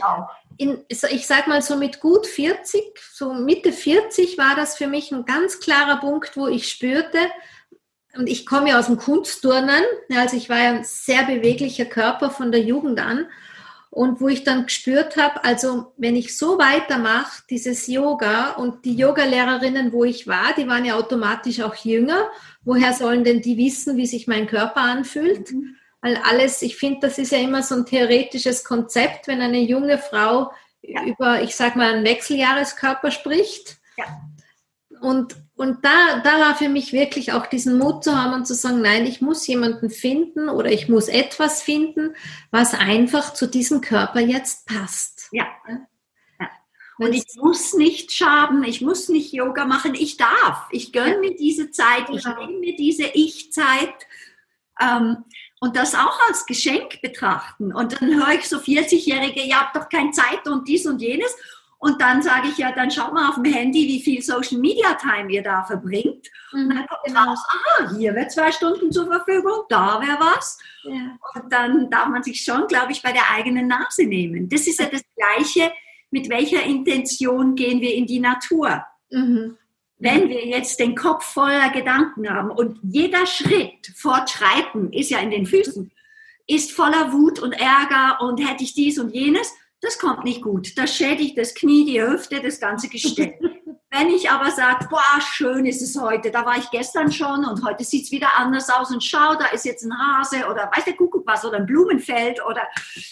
[0.56, 5.12] in, ich sag mal so mit gut 40, so Mitte 40 war das für mich
[5.12, 7.18] ein ganz klarer Punkt, wo ich spürte,
[8.16, 9.82] und ich komme ja aus dem Kunstturnen,
[10.14, 13.26] also ich war ja ein sehr beweglicher Körper von der Jugend an.
[13.90, 18.94] Und wo ich dann gespürt habe, also wenn ich so weitermache, dieses Yoga und die
[18.94, 22.28] Yogalehrerinnen, wo ich war, die waren ja automatisch auch jünger.
[22.62, 25.50] Woher sollen denn die wissen, wie sich mein Körper anfühlt?
[25.50, 25.76] Mhm.
[26.02, 29.96] Weil alles, ich finde, das ist ja immer so ein theoretisches Konzept, wenn eine junge
[29.96, 30.52] Frau
[30.82, 31.02] ja.
[31.04, 33.78] über, ich sag mal, einen Wechseljahreskörper spricht.
[33.96, 34.04] Ja
[35.06, 38.54] und, und da, da war für mich wirklich auch diesen Mut zu haben und zu
[38.54, 42.16] sagen, nein, ich muss jemanden finden oder ich muss etwas finden,
[42.50, 45.28] was einfach zu diesem Körper jetzt passt.
[45.30, 45.46] Ja.
[45.68, 46.48] ja.
[46.98, 50.66] Und ich muss nicht schaden, ich muss nicht Yoga machen, ich darf.
[50.72, 51.20] Ich gönne ja.
[51.20, 52.36] mir diese Zeit, ich ja.
[52.40, 53.94] nehme mir diese Ich-Zeit.
[54.80, 55.18] Ähm,
[55.60, 57.72] und das auch als Geschenk betrachten.
[57.72, 61.32] Und dann höre ich so 40-Jährige, ihr habt doch keine Zeit und dies und jenes.
[61.78, 64.94] Und dann sage ich ja, dann schaut mal auf dem Handy, wie viel Social Media
[64.94, 66.26] Time ihr da verbringt.
[66.52, 67.24] Mhm, und dann kommt genau.
[67.24, 70.58] raus, aha, hier wäre zwei Stunden zur Verfügung, da wäre was.
[70.84, 71.18] Ja.
[71.34, 74.48] Und dann darf man sich schon, glaube ich, bei der eigenen Nase nehmen.
[74.48, 75.70] Das ist ja das Gleiche,
[76.10, 78.84] mit welcher Intention gehen wir in die Natur.
[79.10, 79.56] Mhm.
[79.98, 85.30] Wenn wir jetzt den Kopf voller Gedanken haben und jeder Schritt fortschreiten ist ja in
[85.30, 85.90] den Füßen,
[86.46, 90.76] ist voller Wut und Ärger und hätte ich dies und jenes, das kommt nicht gut.
[90.76, 93.38] Das schädigt das Knie, die Hüfte, das ganze Gestell.
[93.90, 97.64] Wenn ich aber sage, boah, schön ist es heute, da war ich gestern schon und
[97.64, 100.84] heute sieht es wieder anders aus und schau, da ist jetzt ein Hase oder weiß
[100.84, 102.62] der Kuckuck was oder ein Blumenfeld oder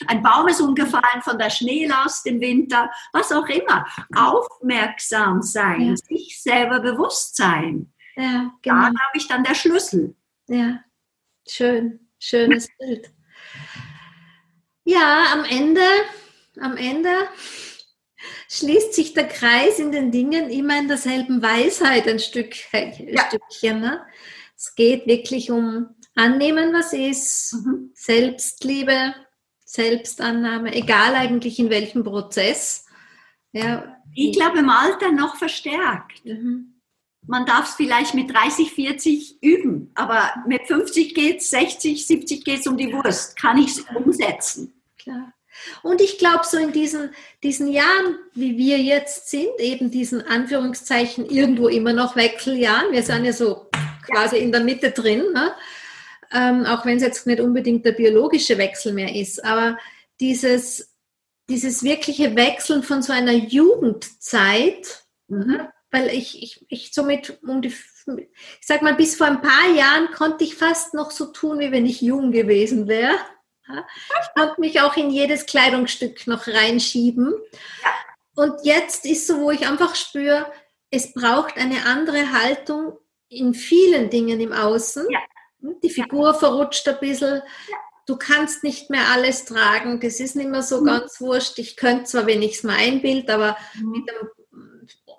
[0.08, 3.86] ein Baum ist umgefallen von der Schneelast im Winter, was auch immer.
[4.14, 5.96] Aufmerksam sein, ja.
[5.96, 7.92] sich selber bewusst sein.
[8.16, 8.80] Ja, genau.
[8.80, 10.14] Da habe ich dann der Schlüssel.
[10.48, 10.80] Ja,
[11.48, 13.10] schön, schönes Bild.
[14.84, 15.80] Ja, am Ende
[16.60, 17.10] am Ende
[18.48, 23.26] schließt sich der Kreis in den Dingen immer in derselben Weisheit ein, Stück, ja.
[23.26, 23.80] Stückchen.
[23.80, 24.04] Ne?
[24.56, 27.90] Es geht wirklich um Annehmen, was ist, mhm.
[27.94, 29.14] Selbstliebe,
[29.64, 32.86] Selbstannahme, egal eigentlich in welchem Prozess.
[33.52, 33.96] Ja.
[34.14, 36.24] Ich glaube im Alter noch verstärkt.
[36.24, 36.80] Mhm.
[37.26, 42.44] Man darf es vielleicht mit 30, 40 üben, aber mit 50 geht es, 60, 70
[42.44, 43.36] geht es um die Wurst.
[43.36, 44.80] Kann ich es umsetzen?
[44.98, 45.32] Klar.
[45.82, 47.10] Und ich glaube, so in diesen,
[47.42, 53.24] diesen Jahren, wie wir jetzt sind, eben diesen Anführungszeichen irgendwo immer noch Wechseljahren, wir sind
[53.24, 53.70] ja so
[54.06, 55.52] quasi in der Mitte drin, ne?
[56.32, 59.78] ähm, auch wenn es jetzt nicht unbedingt der biologische Wechsel mehr ist, aber
[60.20, 60.94] dieses,
[61.48, 65.46] dieses wirkliche Wechseln von so einer Jugendzeit, mhm.
[65.46, 65.72] ne?
[65.90, 70.10] weil ich, ich, ich somit um die, ich sag mal, bis vor ein paar Jahren
[70.12, 73.14] konnte ich fast noch so tun, wie wenn ich jung gewesen wäre.
[73.68, 77.34] Ich konnte mich auch in jedes Kleidungsstück noch reinschieben.
[78.36, 80.50] Und jetzt ist so, wo ich einfach spüre,
[80.90, 82.98] es braucht eine andere Haltung
[83.28, 85.06] in vielen Dingen im Außen.
[85.10, 85.20] Ja.
[85.82, 86.34] Die Figur ja.
[86.34, 87.42] verrutscht ein bisschen.
[88.06, 89.98] Du kannst nicht mehr alles tragen.
[89.98, 90.86] Das ist nicht mehr so mhm.
[90.86, 91.58] ganz wurscht.
[91.58, 93.90] Ich könnte zwar, wenn ich es mir einbild, aber mhm.
[93.90, 94.28] mit einem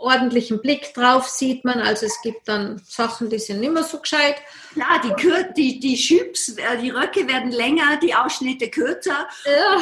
[0.05, 1.79] ordentlichen Blick drauf sieht man.
[1.79, 4.35] Also es gibt dann Sachen, die sind nicht mehr so gescheit.
[4.73, 9.27] Klar, die, Kür die, die Schüps, äh, die Röcke werden länger, die Ausschnitte kürzer.
[9.45, 9.81] Ja.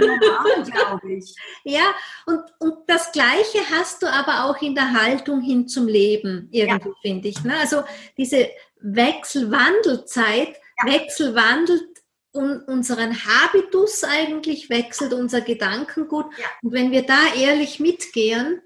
[0.00, 1.34] normal, glaube ich.
[1.64, 1.94] Ja,
[2.26, 6.88] und, und das Gleiche hast du aber auch in der Haltung hin zum Leben, irgendwie,
[6.88, 6.94] ja.
[7.02, 7.44] finde ich.
[7.44, 7.54] Ne?
[7.58, 7.82] Also
[8.16, 8.48] diese
[8.80, 10.92] Wechselwandelzeit ja.
[10.92, 11.84] wechselwandelt
[12.32, 16.26] un unseren Habitus eigentlich, wechselt unser Gedankengut.
[16.38, 16.46] Ja.
[16.62, 18.62] Und wenn wir da ehrlich mitgehen,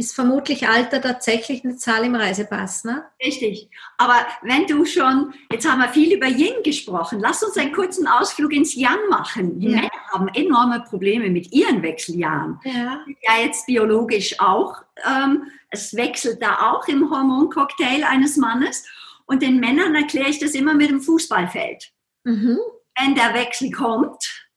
[0.00, 3.04] ist vermutlich Alter tatsächlich eine Zahl im Reisepass, ne?
[3.22, 3.68] Richtig.
[3.98, 8.08] Aber wenn du schon, jetzt haben wir viel über Yin gesprochen, lass uns einen kurzen
[8.08, 9.60] Ausflug ins Yang machen.
[9.60, 9.76] Die ja.
[9.76, 12.58] Männer haben enorme Probleme mit ihren Wechseljahren.
[12.64, 14.82] Ja, ja jetzt biologisch auch.
[15.06, 18.86] Ähm, es wechselt da auch im Hormoncocktail eines Mannes.
[19.26, 21.92] Und den Männern erkläre ich das immer mit dem Fußballfeld.
[22.24, 22.58] Mhm.
[22.98, 24.49] Wenn der Wechsel kommt,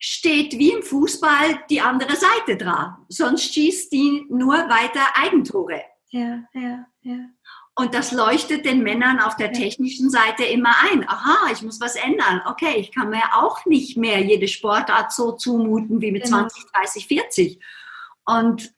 [0.00, 2.96] steht wie im Fußball die andere Seite dran.
[3.08, 5.82] Sonst schießt die nur weiter Eigentore.
[6.08, 7.18] Ja, ja, ja.
[7.76, 11.08] Und das leuchtet den Männern auf der technischen Seite immer ein.
[11.08, 12.42] Aha, ich muss was ändern.
[12.46, 16.38] Okay, ich kann mir auch nicht mehr jede Sportart so zumuten wie mit genau.
[16.48, 17.60] 20, 30, 40.
[18.24, 18.74] Und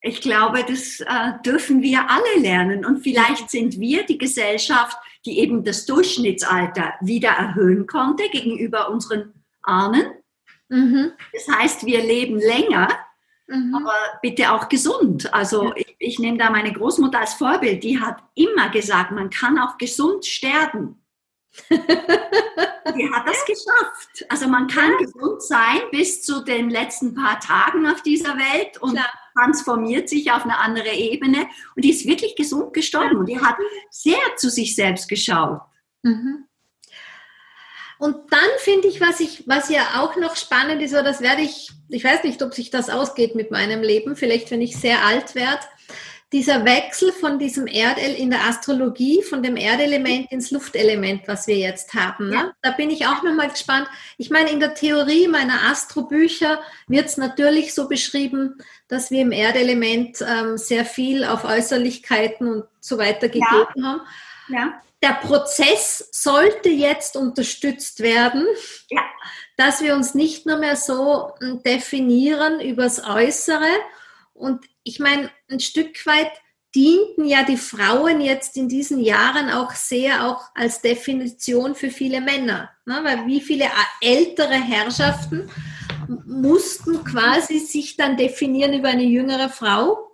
[0.00, 2.84] ich glaube, das äh, dürfen wir alle lernen.
[2.84, 4.96] Und vielleicht sind wir die Gesellschaft,
[5.26, 10.04] die eben das Durchschnittsalter wieder erhöhen konnte gegenüber unseren Ahnen
[10.74, 11.12] Mhm.
[11.32, 12.88] Das heißt, wir leben länger,
[13.46, 13.76] mhm.
[13.76, 15.32] aber bitte auch gesund.
[15.32, 15.72] Also ja.
[15.76, 19.78] ich, ich, nehme da meine Großmutter als Vorbild, die hat immer gesagt, man kann auch
[19.78, 21.00] gesund sterben.
[21.70, 24.26] die hat das geschafft.
[24.28, 25.06] Also man kann ja.
[25.06, 29.12] gesund sein bis zu den letzten paar Tagen auf dieser Welt und Klar.
[29.38, 31.46] transformiert sich auf eine andere Ebene.
[31.76, 33.56] Und die ist wirklich gesund gestorben und die hat
[33.90, 35.60] sehr zu sich selbst geschaut.
[36.02, 36.43] Mhm.
[38.04, 41.40] Und dann finde ich, was ich, was ja auch noch spannend ist, oder das werde
[41.40, 45.06] ich, ich weiß nicht, ob sich das ausgeht mit meinem Leben, vielleicht wenn ich sehr
[45.06, 45.62] alt werde,
[46.30, 51.56] dieser Wechsel von diesem Erdel in der Astrologie, von dem Erdelement ins Luftelement, was wir
[51.56, 52.28] jetzt haben.
[52.28, 52.34] Ne?
[52.34, 52.52] Ja.
[52.60, 53.88] Da bin ich auch nochmal gespannt.
[54.18, 59.32] Ich meine, in der Theorie meiner Astrobücher wird es natürlich so beschrieben, dass wir im
[59.32, 63.82] Erdelement ähm, sehr viel auf Äußerlichkeiten und so weiter gegeben ja.
[63.82, 64.00] haben.
[64.48, 64.80] Ja.
[65.04, 68.46] Der Prozess sollte jetzt unterstützt werden,
[68.88, 69.02] ja.
[69.58, 73.68] dass wir uns nicht nur mehr so hm, definieren übers Äußere.
[74.32, 76.32] Und ich meine, ein Stück weit
[76.74, 82.22] dienten ja die Frauen jetzt in diesen Jahren auch sehr auch als Definition für viele
[82.22, 82.70] Männer.
[82.86, 83.00] Ne?
[83.02, 83.66] Weil wie viele
[84.00, 85.50] ältere Herrschaften
[86.24, 90.13] mussten quasi sich dann definieren über eine jüngere Frau.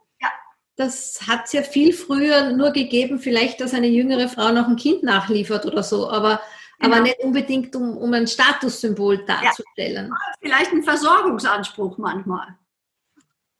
[0.80, 4.76] Das hat es ja viel früher nur gegeben, vielleicht, dass eine jüngere Frau noch ein
[4.76, 6.40] Kind nachliefert oder so, aber,
[6.78, 6.96] genau.
[6.96, 10.08] aber nicht unbedingt, um, um ein Statussymbol darzustellen.
[10.08, 10.16] Ja.
[10.40, 12.56] Vielleicht ein Versorgungsanspruch manchmal.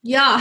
[0.01, 0.41] Ja,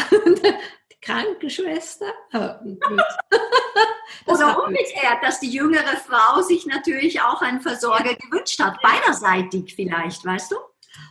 [1.02, 2.14] Krankenschwester.
[2.32, 2.64] Aber
[4.26, 10.24] Oder umgekehrt, dass die jüngere Frau sich natürlich auch einen Versorger gewünscht hat, beiderseitig vielleicht,
[10.24, 10.56] weißt du?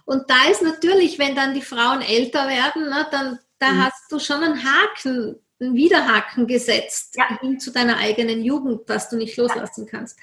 [0.07, 3.85] Und da ist natürlich, wenn dann die Frauen älter werden, ne, dann da mhm.
[3.85, 7.39] hast du schon einen Haken, einen Widerhaken gesetzt ja.
[7.41, 10.19] hin zu deiner eigenen Jugend, was du nicht loslassen kannst.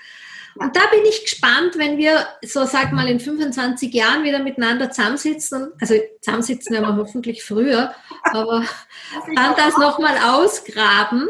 [0.57, 4.89] Und da bin ich gespannt, wenn wir, so sag mal, in 25 Jahren wieder miteinander
[4.89, 5.73] zusammensitzen.
[5.81, 8.63] Also zusammensitzen werden wir hoffentlich früher, aber
[9.36, 11.27] dann das nochmal ausgraben,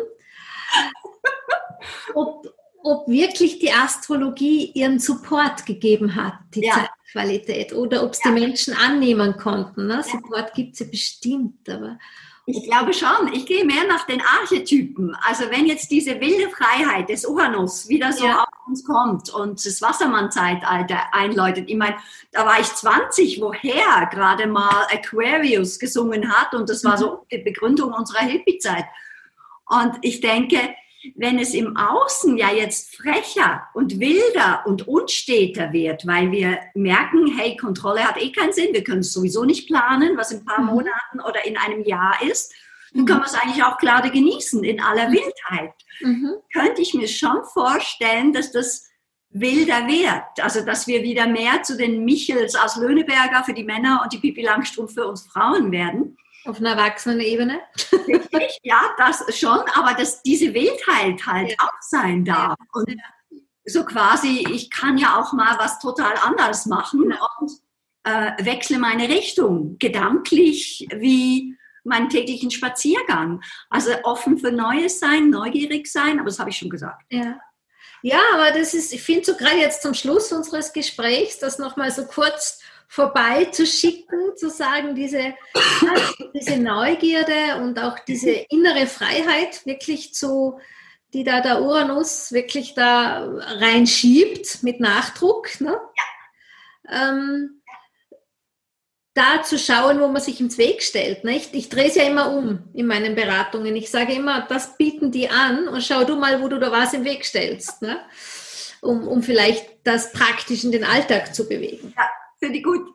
[2.14, 2.54] ob,
[2.84, 6.88] ob wirklich die Astrologie ihren Support gegeben hat, die ja.
[7.14, 8.32] Zeitqualität, oder ob es ja.
[8.32, 9.88] die Menschen annehmen konnten.
[9.88, 10.04] Ne?
[10.04, 11.98] Support gibt es ja bestimmt, aber
[12.48, 13.34] ich glaube schon.
[13.34, 15.16] Ich gehe mehr nach den Archetypen.
[15.22, 18.44] Also wenn jetzt diese wilde Freiheit des Uranus wieder so ja.
[18.44, 21.70] auf uns kommt und das Wassermann-Zeitalter einläutet.
[21.70, 21.96] Ich meine,
[22.32, 27.18] da war ich 20, woher gerade mal Aquarius gesungen hat und das war so mhm.
[27.32, 28.86] die Begründung unserer Hippie-Zeit.
[29.68, 30.60] Und ich denke,
[31.16, 37.38] wenn es im Außen ja jetzt frecher und wilder und unsteter wird, weil wir merken,
[37.38, 40.46] hey, Kontrolle hat eh keinen Sinn, wir können es sowieso nicht planen, was in ein
[40.46, 40.68] paar mhm.
[40.68, 42.54] Monaten oder in einem Jahr ist,
[42.94, 43.08] dann mhm.
[43.08, 45.14] können wir es eigentlich auch gerade genießen in aller mhm.
[45.14, 45.74] Wildheit.
[46.02, 46.34] Mhm.
[46.54, 48.90] Könnte ich mir schon vorstellen, dass das
[49.30, 50.42] wilder wird.
[50.42, 54.18] Also, dass wir wieder mehr zu den Michels aus Löhneberger für die Männer und die
[54.18, 56.18] Pipi Langstrumpf für uns Frauen werden.
[56.46, 57.60] Auf einer Erwachsenenebene?
[58.08, 61.58] Richtig, ja, das schon, aber dass diese Wildheit halt ja.
[61.60, 62.58] auch sein darf.
[62.74, 62.96] Und
[63.66, 67.52] so quasi, ich kann ja auch mal was total anderes machen und
[68.04, 73.42] äh, wechsle meine Richtung, gedanklich wie meinen täglichen Spaziergang.
[73.70, 77.04] Also offen für Neues sein, neugierig sein, aber das habe ich schon gesagt.
[77.10, 77.40] Ja.
[78.02, 81.90] Ja, aber das ist, ich finde so gerade jetzt zum Schluss unseres Gesprächs, das nochmal
[81.90, 82.60] so kurz
[82.96, 85.34] vorbei zu schicken, zu sagen, diese,
[86.34, 90.60] diese Neugierde und auch diese innere Freiheit wirklich zu,
[91.14, 95.60] die da der Uranus wirklich da reinschiebt mit Nachdruck.
[95.60, 95.78] Ne?
[96.88, 97.10] Ja.
[97.10, 97.62] Ähm,
[99.14, 101.26] da zu schauen, wo man sich ins Weg stellt.
[101.26, 101.36] Ne?
[101.36, 103.76] Ich, ich drehe es ja immer um in meinen Beratungen.
[103.76, 106.94] Ich sage immer, das bieten die an und schau du mal, wo du da was
[106.94, 108.00] im Weg stellst, ne?
[108.80, 111.94] um, um vielleicht das praktisch in den Alltag zu bewegen.
[111.98, 112.10] Ja.
[112.46, 112.88] Finde ich gut.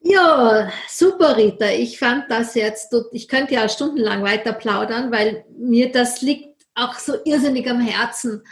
[0.00, 1.70] Ja, super, Rita.
[1.70, 6.94] Ich fand das jetzt, ich könnte ja stundenlang weiter plaudern, weil mir das liegt auch
[6.94, 8.44] so irrsinnig am Herzen,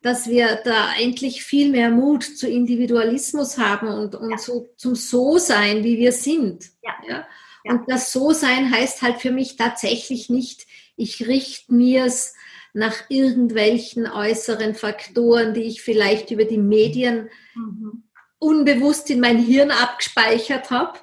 [0.00, 4.38] dass wir da endlich viel mehr Mut zu Individualismus haben und, und ja.
[4.38, 6.66] so zum So-Sein, wie wir sind.
[6.84, 6.92] Ja.
[7.08, 7.26] ja?
[7.64, 12.34] Und das So-Sein heißt halt für mich tatsächlich nicht, ich richte mir es
[12.74, 18.04] nach irgendwelchen äußeren Faktoren, die ich vielleicht über die Medien mhm
[18.38, 20.98] unbewusst in mein Hirn abgespeichert habe,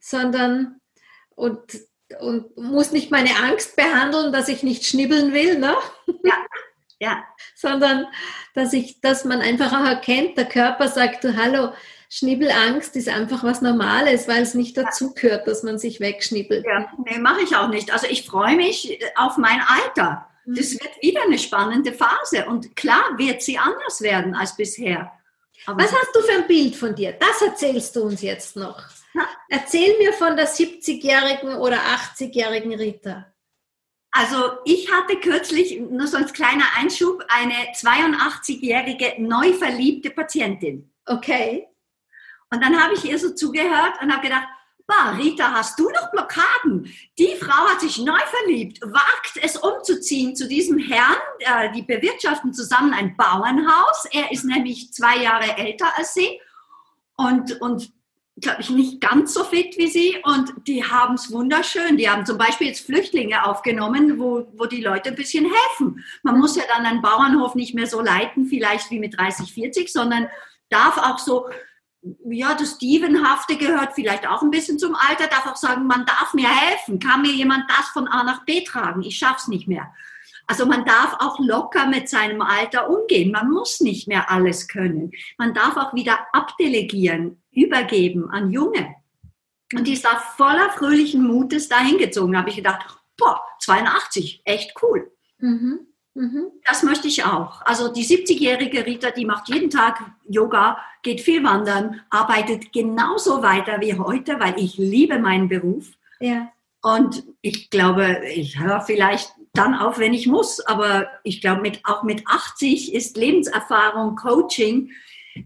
[0.00, 0.80] sondern
[1.34, 1.60] und,
[2.20, 5.74] und muss nicht meine Angst behandeln, dass ich nicht schnibbeln will, ne?
[6.24, 6.34] Ja,
[6.98, 7.24] ja.
[7.54, 8.06] sondern
[8.54, 11.72] dass ich, dass man einfach auch erkennt, der Körper sagt, du, hallo,
[12.14, 16.66] Schnibbelangst ist einfach was Normales, weil es nicht dazu gehört, dass man sich wegschnibbelt.
[16.66, 17.90] Ja, nee, mache ich auch nicht.
[17.90, 20.28] Also ich freue mich auf mein Alter.
[20.44, 20.80] Das mhm.
[20.82, 25.10] wird wieder eine spannende Phase und klar wird sie anders werden als bisher.
[25.66, 27.12] Aber Was hast du für ein Bild von dir?
[27.12, 28.82] Das erzählst du uns jetzt noch.
[29.48, 33.32] Erzähl mir von der 70-jährigen oder 80-jährigen Rita.
[34.10, 40.92] Also ich hatte kürzlich, nur so als kleiner Einschub, eine 82-jährige neu verliebte Patientin.
[41.06, 41.68] Okay.
[42.50, 44.46] Und dann habe ich ihr so zugehört und habe gedacht,
[44.86, 46.92] bah, Rita, hast du noch Blockaden?
[47.18, 51.16] Die Frau hat sich neu verliebt, wagt es umzuziehen zu diesem Herrn.
[51.38, 54.06] Äh, die bewirtschaften zusammen ein Bauernhaus.
[54.10, 56.40] Er ist nämlich zwei Jahre älter als sie.
[57.16, 57.92] Und, und
[58.40, 61.96] glaube ich, nicht ganz so fit wie sie und die haben es wunderschön.
[61.96, 66.04] Die haben zum Beispiel jetzt Flüchtlinge aufgenommen, wo, wo die Leute ein bisschen helfen.
[66.22, 69.92] Man muss ja dann einen Bauernhof nicht mehr so leiten, vielleicht wie mit 30, 40,
[69.92, 70.28] sondern
[70.70, 71.48] darf auch so,
[72.24, 76.34] ja, das Dievenhafte gehört vielleicht auch ein bisschen zum Alter, darf auch sagen, man darf
[76.34, 76.98] mir helfen.
[76.98, 79.02] Kann mir jemand das von A nach B tragen?
[79.02, 79.92] Ich schaff's nicht mehr.
[80.46, 83.30] Also man darf auch locker mit seinem Alter umgehen.
[83.30, 85.12] Man muss nicht mehr alles können.
[85.38, 88.96] Man darf auch wieder abdelegieren, übergeben an Junge.
[89.72, 92.32] Und die ist da voller fröhlichen Mutes dahin gezogen.
[92.32, 92.84] Da habe ich gedacht,
[93.16, 95.12] boah, 82, echt cool.
[95.38, 95.91] Mhm.
[96.14, 96.48] Mhm.
[96.66, 97.62] Das möchte ich auch.
[97.62, 103.80] Also die 70-jährige Rita, die macht jeden Tag Yoga, geht viel wandern, arbeitet genauso weiter
[103.80, 105.92] wie heute, weil ich liebe meinen Beruf.
[106.20, 106.52] Ja.
[106.82, 110.60] Und ich glaube, ich höre vielleicht dann auf, wenn ich muss.
[110.60, 114.90] Aber ich glaube, mit, auch mit 80 ist Lebenserfahrung, Coaching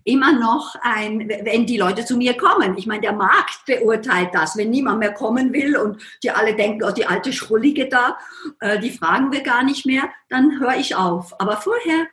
[0.05, 2.77] immer noch ein, wenn die Leute zu mir kommen.
[2.77, 4.57] Ich meine, der Markt beurteilt das.
[4.57, 8.19] Wenn niemand mehr kommen will und die alle denken, oh, die alte Schrullige da,
[8.61, 11.39] äh, die fragen wir gar nicht mehr, dann höre ich auf.
[11.41, 12.07] Aber vorher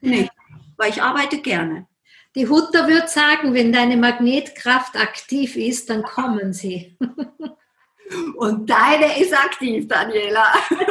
[0.00, 0.30] nicht,
[0.76, 1.86] weil ich arbeite gerne.
[2.34, 6.98] Die Hutter wird sagen, wenn deine Magnetkraft aktiv ist, dann kommen sie.
[8.36, 10.52] Und deine ist aktiv, Daniela.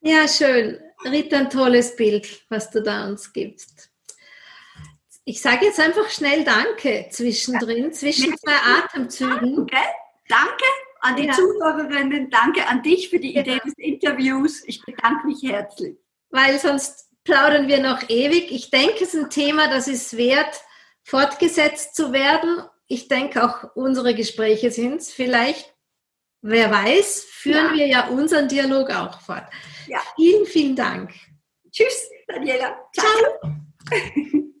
[0.00, 0.78] ja, schön.
[1.04, 3.93] Rita, ein tolles Bild, was du da uns gibst.
[5.24, 9.56] Ich sage jetzt einfach schnell Danke zwischendrin, zwischen zwei Atemzügen.
[9.56, 9.76] Danke,
[10.28, 10.64] danke
[11.00, 11.32] an die ja.
[11.32, 13.58] Zuhörerinnen, danke an dich für die Idee ja.
[13.58, 14.62] des Interviews.
[14.66, 15.96] Ich bedanke mich herzlich.
[16.30, 18.50] Weil sonst plaudern wir noch ewig.
[18.50, 20.62] Ich denke, es ist ein Thema, das ist wert,
[21.02, 22.62] fortgesetzt zu werden.
[22.86, 25.10] Ich denke, auch unsere Gespräche sind es.
[25.10, 25.74] Vielleicht,
[26.42, 27.74] wer weiß, führen ja.
[27.74, 29.44] wir ja unseren Dialog auch fort.
[29.86, 30.00] Ja.
[30.16, 31.14] Vielen, vielen Dank.
[31.70, 32.78] Tschüss, Daniela.
[32.92, 33.06] Ciao.
[33.40, 34.44] Ciao.